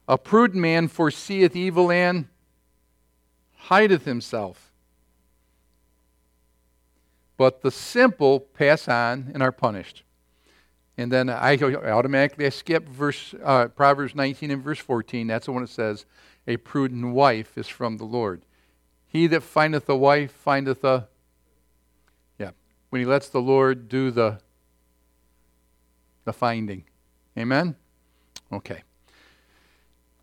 A 0.06 0.16
prudent 0.16 0.62
man 0.62 0.88
foreseeth 0.88 1.54
evil 1.54 1.90
and 1.90 2.28
hideth 3.56 4.04
himself. 4.04 4.70
But 7.36 7.62
the 7.62 7.70
simple 7.70 8.40
pass 8.40 8.88
on 8.88 9.30
and 9.34 9.42
are 9.42 9.52
punished. 9.52 10.02
And 10.96 11.12
then 11.12 11.30
I 11.30 11.56
automatically 11.56 12.46
I 12.46 12.48
skip 12.48 12.88
verse 12.88 13.32
uh, 13.44 13.68
Proverbs 13.68 14.16
19 14.16 14.50
and 14.50 14.62
verse 14.62 14.80
14. 14.80 15.28
That's 15.28 15.46
the 15.46 15.52
one 15.52 15.62
that 15.62 15.70
says, 15.70 16.06
a 16.48 16.56
prudent 16.56 17.12
wife 17.12 17.58
is 17.58 17.68
from 17.68 17.98
the 17.98 18.04
Lord. 18.04 18.42
He 19.06 19.26
that 19.28 19.42
findeth 19.42 19.88
a 19.88 19.96
wife 19.96 20.32
findeth 20.32 20.82
a. 20.82 21.06
Yeah, 22.38 22.50
when 22.88 23.00
he 23.00 23.06
lets 23.06 23.28
the 23.28 23.40
Lord 23.40 23.88
do 23.88 24.10
the, 24.10 24.40
the 26.24 26.32
finding. 26.32 26.84
Amen? 27.36 27.76
Okay. 28.50 28.82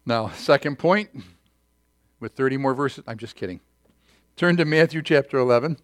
Now, 0.05 0.29
second 0.29 0.79
point, 0.79 1.09
with 2.19 2.33
30 2.33 2.57
more 2.57 2.73
verses. 2.73 3.03
I'm 3.07 3.17
just 3.17 3.35
kidding. 3.35 3.59
Turn 4.35 4.57
to 4.57 4.65
Matthew 4.65 5.03
chapter 5.03 5.37
11. 5.37 5.77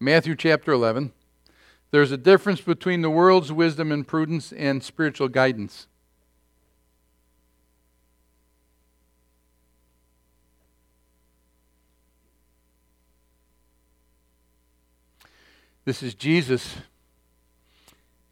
Matthew 0.00 0.34
chapter 0.34 0.72
11. 0.72 1.12
There's 1.92 2.10
a 2.10 2.16
difference 2.16 2.60
between 2.60 3.02
the 3.02 3.10
world's 3.10 3.52
wisdom 3.52 3.92
and 3.92 4.06
prudence 4.06 4.52
and 4.52 4.82
spiritual 4.82 5.28
guidance. 5.28 5.86
This 15.84 16.02
is 16.02 16.14
Jesus. 16.14 16.76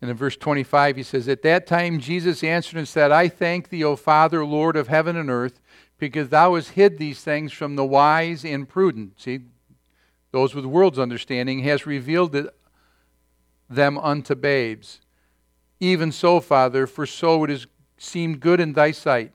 And 0.01 0.11
in 0.11 0.17
verse 0.17 0.37
25, 0.37 0.97
he 0.97 1.03
says, 1.03 1.29
At 1.29 1.43
that 1.43 1.67
time 1.67 1.99
Jesus 1.99 2.43
answered 2.43 2.79
and 2.79 2.89
said, 2.89 3.11
I 3.11 3.29
thank 3.29 3.69
thee, 3.69 3.85
O 3.85 3.97
Father, 3.97 4.45
Lord 4.45 4.77
of 4.77 4.89
heaven 4.89 5.17
and 5.17 5.29
earth, 5.29 5.61
because 5.99 6.31
thou 6.31 6.55
hast 6.55 6.71
hid 6.71 6.99
these 6.99 7.23
things 7.23 7.53
from 7.53 7.77
the 7.77 7.85
wise 7.85 8.45
and 8.45 8.69
prudent. 8.69 9.21
See, 9.21 9.41
those 10.33 10.55
with 10.55 10.65
world's 10.65 10.99
understanding, 10.99 11.61
has 11.65 11.87
revealed 11.87 12.51
them 13.69 13.99
unto 13.99 14.35
babes. 14.35 15.01
Even 15.81 16.13
so, 16.13 16.41
Father, 16.41 16.87
for 16.87 17.05
so 17.05 17.45
it 17.45 17.51
has 17.51 17.67
seemed 17.99 18.41
good 18.41 18.61
in 18.61 18.73
thy 18.73 18.93
sight. 18.93 19.33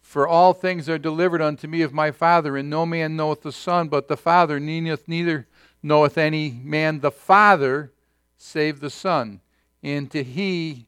For 0.00 0.26
all 0.28 0.54
things 0.54 0.88
are 0.88 0.98
delivered 0.98 1.42
unto 1.42 1.66
me 1.66 1.82
of 1.82 1.92
my 1.92 2.12
Father, 2.12 2.56
and 2.56 2.70
no 2.70 2.86
man 2.86 3.16
knoweth 3.16 3.42
the 3.42 3.52
Son 3.52 3.88
but 3.88 4.06
the 4.06 4.16
Father, 4.16 4.60
neither 4.60 5.46
knoweth 5.86 6.18
any 6.18 6.60
man 6.64 7.00
the 7.00 7.10
Father 7.10 7.92
save 8.36 8.80
the 8.80 8.90
Son, 8.90 9.40
and 9.82 10.10
to 10.10 10.22
he 10.22 10.86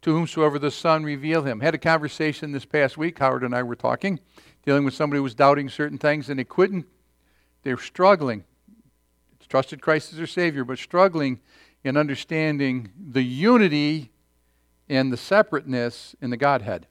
to 0.00 0.12
whomsoever 0.12 0.58
the 0.58 0.70
Son 0.70 1.04
reveal 1.04 1.42
him. 1.42 1.60
Had 1.60 1.74
a 1.74 1.78
conversation 1.78 2.52
this 2.52 2.64
past 2.64 2.96
week, 2.96 3.18
Howard 3.18 3.42
and 3.42 3.54
I 3.54 3.62
were 3.62 3.76
talking, 3.76 4.20
dealing 4.64 4.84
with 4.84 4.94
somebody 4.94 5.18
who 5.18 5.24
was 5.24 5.34
doubting 5.34 5.68
certain 5.68 5.98
things, 5.98 6.30
and 6.30 6.38
they 6.38 6.44
couldn't, 6.44 6.86
they 7.62 7.74
were 7.74 7.80
struggling. 7.80 8.44
Trusted 9.48 9.80
Christ 9.80 10.12
as 10.12 10.18
their 10.18 10.26
Savior, 10.26 10.62
but 10.62 10.78
struggling 10.78 11.40
in 11.82 11.96
understanding 11.96 12.90
the 12.98 13.22
unity 13.22 14.10
and 14.90 15.10
the 15.10 15.16
separateness 15.16 16.14
in 16.20 16.28
the 16.28 16.36
Godhead. 16.36 16.86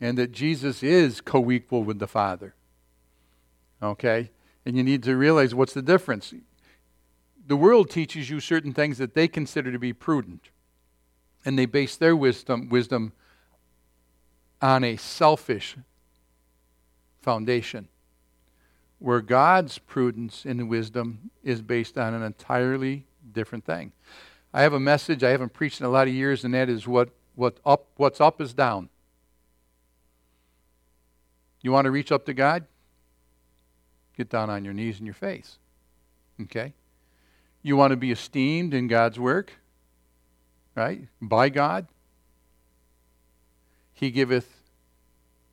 And 0.00 0.18
that 0.18 0.32
Jesus 0.32 0.82
is 0.82 1.20
co 1.20 1.48
equal 1.50 1.84
with 1.84 2.00
the 2.00 2.08
Father. 2.08 2.56
Okay? 3.80 4.30
And 4.66 4.76
you 4.76 4.82
need 4.82 5.04
to 5.04 5.16
realize 5.16 5.54
what's 5.54 5.72
the 5.72 5.80
difference. 5.80 6.34
The 7.46 7.56
world 7.56 7.88
teaches 7.88 8.28
you 8.28 8.40
certain 8.40 8.74
things 8.74 8.98
that 8.98 9.14
they 9.14 9.28
consider 9.28 9.70
to 9.70 9.78
be 9.78 9.92
prudent. 9.92 10.50
And 11.44 11.56
they 11.56 11.66
base 11.66 11.96
their 11.96 12.16
wisdom, 12.16 12.68
wisdom 12.68 13.12
on 14.60 14.82
a 14.82 14.96
selfish 14.96 15.76
foundation. 17.22 17.86
Where 18.98 19.20
God's 19.20 19.78
prudence 19.78 20.44
and 20.44 20.68
wisdom 20.68 21.30
is 21.44 21.62
based 21.62 21.96
on 21.96 22.12
an 22.12 22.24
entirely 22.24 23.06
different 23.32 23.64
thing. 23.64 23.92
I 24.52 24.62
have 24.62 24.72
a 24.72 24.80
message 24.80 25.22
I 25.22 25.30
haven't 25.30 25.52
preached 25.52 25.80
in 25.80 25.86
a 25.86 25.90
lot 25.90 26.08
of 26.08 26.14
years, 26.14 26.44
and 26.44 26.54
that 26.54 26.68
is 26.68 26.88
what, 26.88 27.10
what 27.36 27.58
up, 27.64 27.86
what's 27.96 28.20
up 28.20 28.40
is 28.40 28.52
down. 28.52 28.88
You 31.60 31.70
want 31.70 31.84
to 31.84 31.90
reach 31.92 32.10
up 32.10 32.24
to 32.26 32.34
God? 32.34 32.64
Get 34.16 34.30
down 34.30 34.50
on 34.50 34.64
your 34.64 34.74
knees 34.74 34.98
and 34.98 35.06
your 35.06 35.14
face. 35.14 35.58
Okay? 36.40 36.72
You 37.62 37.76
want 37.76 37.90
to 37.90 37.96
be 37.96 38.10
esteemed 38.10 38.74
in 38.74 38.86
God's 38.86 39.18
work, 39.18 39.52
right? 40.74 41.08
By 41.20 41.48
God. 41.48 41.88
He 43.92 44.10
giveth 44.10 44.56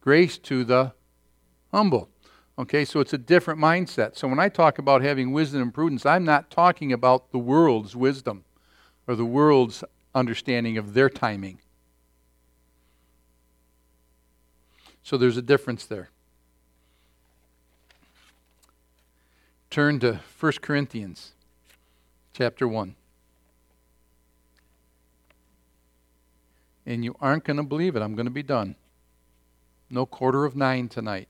grace 0.02 0.38
to 0.39 0.63
the 0.63 0.93
humble. 1.71 2.10
Okay, 2.58 2.86
so 2.86 2.99
it's 2.99 3.13
a 3.13 3.17
different 3.17 3.60
mindset. 3.60 4.15
So 4.15 4.28
when 4.28 4.39
I 4.39 4.47
talk 4.47 4.78
about 4.78 5.02
having 5.02 5.32
wisdom 5.32 5.62
and 5.62 5.73
prudence, 5.73 6.06
I'm 6.06 6.23
not 6.23 6.52
talking 6.52 6.93
about 6.93 7.32
the 7.32 7.39
world's 7.39 7.95
wisdom 7.95 8.43
or 9.08 9.15
the 9.15 9.26
world's 9.26 9.84
understanding 10.13 10.78
of 10.78 10.93
their 10.93 11.10
timing. 11.10 11.60
So 15.02 15.17
there's 15.17 15.38
a 15.38 15.41
difference 15.41 15.86
there. 15.86 16.10
Turn 19.73 19.99
to 20.01 20.19
1 20.39 20.51
Corinthians 20.62 21.31
chapter 22.31 22.67
1. 22.67 22.93
And 26.86 27.03
you 27.03 27.15
aren't 27.19 27.43
going 27.43 27.57
to 27.57 27.63
believe 27.63 27.95
it. 27.95 28.03
I'm 28.03 28.13
going 28.13 28.27
to 28.27 28.31
be 28.31 28.43
done. 28.43 28.75
No 29.89 30.05
quarter 30.05 30.45
of 30.45 30.55
nine 30.55 30.89
tonight. 30.89 31.27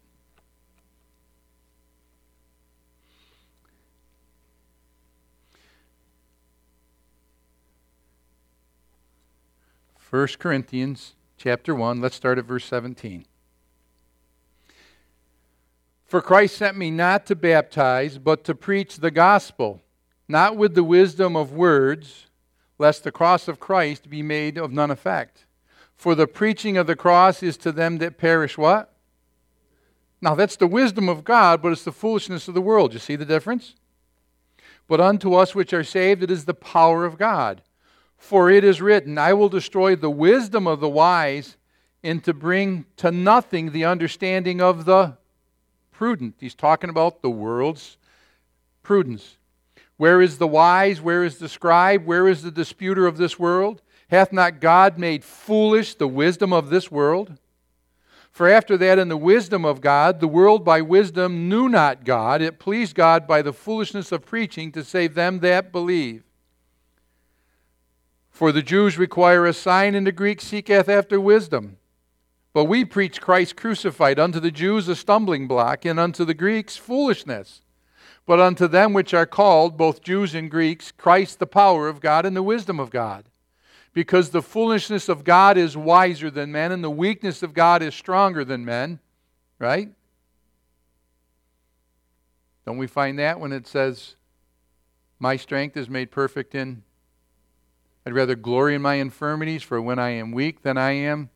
1 10.10 10.28
Corinthians 10.38 11.16
chapter 11.38 11.74
1, 11.74 12.02
let's 12.02 12.18
start 12.18 12.38
at 12.38 12.44
verse 12.44 12.66
17. 12.66 13.24
For 16.14 16.22
Christ 16.22 16.58
sent 16.58 16.78
me 16.78 16.92
not 16.92 17.26
to 17.26 17.36
baptize, 17.36 18.20
but 18.20 18.44
to 18.44 18.54
preach 18.54 18.98
the 18.98 19.10
gospel, 19.10 19.82
not 20.28 20.56
with 20.56 20.76
the 20.76 20.84
wisdom 20.84 21.36
of 21.36 21.54
words, 21.54 22.28
lest 22.78 23.04
the 23.04 23.12
cross 23.12 23.48
of 23.48 23.60
Christ 23.60 24.12
be 24.12 24.22
made 24.22 24.60
of 24.60 24.72
none 24.72 24.92
effect. 24.92 25.48
For 25.96 26.14
the 26.14 26.28
preaching 26.28 26.78
of 26.78 26.86
the 26.86 26.96
cross 26.96 27.42
is 27.42 27.58
to 27.58 27.72
them 27.72 27.98
that 27.98 28.20
perish 28.20 28.60
what? 28.60 28.94
Now 30.22 30.36
that's 30.36 30.56
the 30.56 30.68
wisdom 30.68 31.10
of 31.10 31.24
God, 31.24 31.64
but 31.64 31.72
it's 31.72 31.84
the 31.84 31.92
foolishness 31.92 32.48
of 32.48 32.54
the 32.54 32.62
world. 32.62 32.94
You 32.94 33.00
see 33.00 33.16
the 33.16 33.26
difference? 33.26 33.74
But 34.88 35.02
unto 35.02 35.34
us 35.34 35.56
which 35.56 35.74
are 35.74 35.84
saved, 35.84 36.22
it 36.22 36.30
is 36.30 36.46
the 36.46 36.54
power 36.54 37.06
of 37.06 37.18
God. 37.18 37.64
For 38.20 38.52
it 38.52 38.64
is 38.64 38.84
written, 38.84 39.18
I 39.18 39.34
will 39.34 39.50
destroy 39.50 39.96
the 39.96 40.12
wisdom 40.12 40.68
of 40.68 40.80
the 40.80 40.90
wise 40.90 41.58
and 42.04 42.24
to 42.24 42.36
bring 42.36 42.86
to 42.98 43.10
nothing 43.10 43.72
the 43.72 43.86
understanding 43.86 44.62
of 44.62 44.86
the 44.86 45.18
prudent. 45.94 46.36
He's 46.40 46.56
talking 46.56 46.90
about 46.90 47.22
the 47.22 47.30
world's 47.30 47.98
prudence. 48.82 49.38
Where 49.98 50.22
is 50.22 50.38
the 50.38 50.48
wise? 50.48 51.00
Where 51.00 51.24
is 51.24 51.38
the 51.38 51.48
scribe? 51.48 52.06
Where 52.06 52.28
is 52.28 52.42
the 52.42 52.52
disputer 52.52 53.08
of 53.08 53.18
this 53.18 53.40
world? 53.40 53.82
Hath 54.10 54.34
not 54.34 54.60
God 54.60 54.98
made 54.98 55.24
foolish 55.24 55.96
the 55.96 56.08
wisdom 56.08 56.52
of 56.52 56.70
this 56.70 56.92
world? 56.92 57.38
For 58.32 58.50
after 58.50 58.78
that, 58.78 58.98
in 58.98 59.10
the 59.10 59.18
wisdom 59.18 59.64
of 59.64 59.80
God, 59.80 60.20
the 60.20 60.28
world 60.28 60.66
by 60.66 60.82
wisdom 60.82 61.48
knew 61.48 61.70
not 61.70 62.04
God. 62.04 62.42
It 62.42 62.58
pleased 62.58 62.96
God 62.96 63.28
by 63.28 63.44
the 63.44 63.54
foolishness 63.54 64.12
of 64.12 64.26
preaching 64.26 64.72
to 64.72 64.84
save 64.84 65.14
them 65.14 65.40
that 65.40 65.72
believe. 65.72 66.24
For 68.32 68.52
the 68.52 68.64
Jews 68.64 68.98
require 68.98 69.46
a 69.46 69.54
sign, 69.54 69.94
and 69.94 70.08
the 70.08 70.12
Greeks 70.12 70.46
seeketh 70.46 70.90
after 70.90 71.20
wisdom. 71.20 71.78
But 72.54 72.66
we 72.66 72.86
preach 72.86 73.20
Christ 73.20 73.56
crucified, 73.56 74.20
unto 74.20 74.40
the 74.40 74.52
Jews 74.52 74.88
a 74.88 74.96
stumbling 74.96 75.48
block, 75.48 75.86
and 75.86 76.00
unto 76.00 76.24
the 76.24 76.36
Greeks 76.36 76.78
foolishness. 76.78 77.62
But 78.26 78.40
unto 78.40 78.68
them 78.68 78.94
which 78.94 79.14
are 79.14 79.26
called, 79.26 79.76
both 79.78 80.04
Jews 80.04 80.36
and 80.36 80.50
Greeks, 80.50 80.92
Christ 80.92 81.40
the 81.40 81.48
power 81.48 81.88
of 81.88 82.00
God 82.00 82.26
and 82.26 82.36
the 82.36 82.44
wisdom 82.44 82.80
of 82.80 82.92
God. 82.92 83.26
Because 83.92 84.30
the 84.30 84.42
foolishness 84.42 85.10
of 85.10 85.24
God 85.24 85.58
is 85.58 85.76
wiser 85.76 86.30
than 86.30 86.52
men, 86.52 86.72
and 86.72 86.84
the 86.84 86.90
weakness 86.90 87.44
of 87.44 87.54
God 87.54 87.82
is 87.82 87.96
stronger 87.96 88.46
than 88.46 88.64
men. 88.64 89.00
Right? 89.60 89.90
Don't 92.66 92.78
we 92.78 92.88
find 92.88 93.20
that 93.20 93.40
when 93.40 93.52
it 93.52 93.68
says, 93.68 94.16
My 95.20 95.36
strength 95.38 95.76
is 95.76 95.90
made 95.90 96.12
perfect 96.12 96.56
in 96.56 96.84
I'd 98.06 98.14
rather 98.14 98.36
glory 98.36 98.76
in 98.76 98.82
my 98.82 98.96
infirmities, 98.96 99.64
for 99.64 99.82
when 99.82 99.98
I 99.98 100.10
am 100.10 100.32
weak, 100.32 100.62
then 100.62 100.78
I 100.78 100.92
am. 100.92 101.30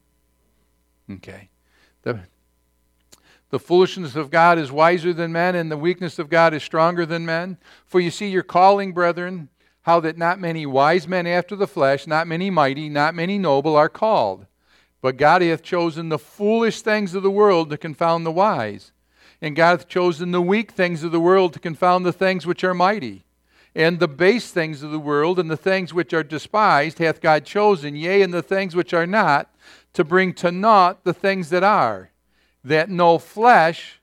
Okay. 1.12 1.50
The, 2.04 2.20
the 3.50 3.60
foolishness 3.60 4.16
of 4.16 4.30
God 4.30 4.58
is 4.58 4.72
wiser 4.72 5.14
than 5.14 5.32
men, 5.32 5.56
and 5.56 5.72
the 5.72 5.78
weakness 5.78 6.20
of 6.20 6.30
God 6.30 6.54
is 6.54 6.64
stronger 6.64 7.06
than 7.06 7.26
men. 7.26 7.58
For 7.86 8.00
you 8.00 8.12
see 8.12 8.30
your 8.30 8.44
calling, 8.44 8.94
brethren, 8.94 9.50
how 9.84 10.00
that 10.02 10.18
not 10.18 10.40
many 10.40 10.66
wise 10.66 11.08
men 11.08 11.26
after 11.28 11.56
the 11.56 11.68
flesh, 11.68 12.08
not 12.08 12.28
many 12.28 12.50
mighty, 12.50 12.90
not 12.90 13.16
many 13.16 13.38
noble 13.38 13.76
are 13.76 13.90
called. 13.90 14.46
But 15.02 15.18
God 15.18 15.42
hath 15.42 15.64
chosen 15.64 16.10
the 16.10 16.20
foolish 16.20 16.82
things 16.82 17.16
of 17.16 17.24
the 17.24 17.32
world 17.32 17.70
to 17.70 17.78
confound 17.78 18.26
the 18.26 18.32
wise. 18.32 18.92
And 19.42 19.56
God 19.56 19.80
hath 19.80 19.88
chosen 19.88 20.32
the 20.32 20.42
weak 20.42 20.72
things 20.72 21.04
of 21.04 21.12
the 21.12 21.20
world 21.20 21.54
to 21.54 21.60
confound 21.60 22.06
the 22.06 22.12
things 22.12 22.46
which 22.46 22.64
are 22.64 22.74
mighty 22.74 23.24
and 23.78 24.00
the 24.00 24.08
base 24.08 24.50
things 24.50 24.82
of 24.82 24.90
the 24.90 24.98
world 24.98 25.38
and 25.38 25.52
the 25.52 25.56
things 25.56 25.94
which 25.94 26.12
are 26.12 26.24
despised 26.24 26.98
hath 26.98 27.22
God 27.22 27.46
chosen, 27.46 27.96
yea, 27.96 28.24
and 28.24 28.34
the 28.34 28.42
things 28.42 28.76
which 28.76 28.92
are 28.92 29.06
not, 29.06 29.54
to 29.94 30.04
bring 30.04 30.34
to 30.34 30.52
naught 30.52 31.04
the 31.04 31.14
things 31.14 31.52
that 31.52 31.64
are, 31.64 32.10
that 32.64 32.90
no 32.90 33.20
flesh, 33.20 34.02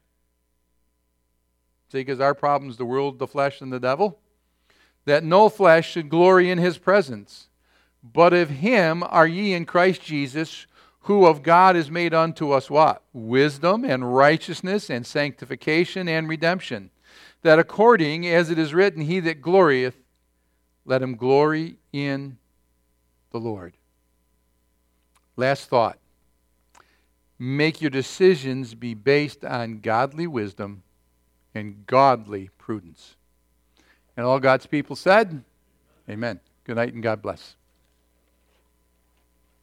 see, 1.91 1.99
because 1.99 2.21
our 2.21 2.35
problem 2.35 2.71
is 2.71 2.77
the 2.77 2.85
world, 2.85 3.19
the 3.19 3.27
flesh, 3.27 3.61
and 3.61 3.73
the 3.73 3.81
devil, 3.81 4.21
that 5.07 5.25
no 5.25 5.49
flesh 5.49 5.91
should 5.91 6.09
glory 6.09 6.53
in 6.53 6.59
his 6.59 6.79
presence. 6.79 7.49
But 8.01 8.33
of 8.33 8.51
him 8.51 9.03
are 9.03 9.27
ye 9.27 9.55
in 9.55 9.67
Christ 9.67 10.03
Jesus, 10.03 10.69
who 11.01 11.27
of 11.27 11.43
God 11.43 11.75
is 11.75 11.91
made 11.91 12.15
unto 12.15 12.53
us 12.53 12.71
what? 12.71 13.03
Wisdom 13.13 13.85
and 13.85 14.15
righteousness 14.15 14.89
and 14.89 15.05
sanctification 15.05 16.09
and 16.09 16.29
redemption 16.29 16.91
that 17.45 17.59
according 17.59 18.27
as 18.27 18.51
it 18.51 18.59
is 18.59 18.75
written, 18.75 19.03
He 19.03 19.21
that 19.21 19.41
glorieth, 19.41 19.95
let 20.87 21.03
him 21.03 21.15
glory 21.15 21.77
in 21.93 22.39
the 23.31 23.39
Lord. 23.39 23.77
Last 25.37 25.69
thought 25.69 25.99
make 27.39 27.81
your 27.83 27.91
decisions 27.91 28.75
be 28.75 28.95
based 28.95 29.45
on 29.45 29.81
godly 29.81 30.27
wisdom 30.27 30.83
and 31.55 31.87
godly 31.87 32.49
prudence. 32.59 33.17
And 34.17 34.25
all 34.25 34.41
God's 34.41 34.67
people 34.67 34.97
said, 34.97 35.45
Amen. 36.09 36.41
Good 36.65 36.77
night 36.77 36.95
and 36.95 37.03
God 37.03 37.21
bless. 37.21 37.57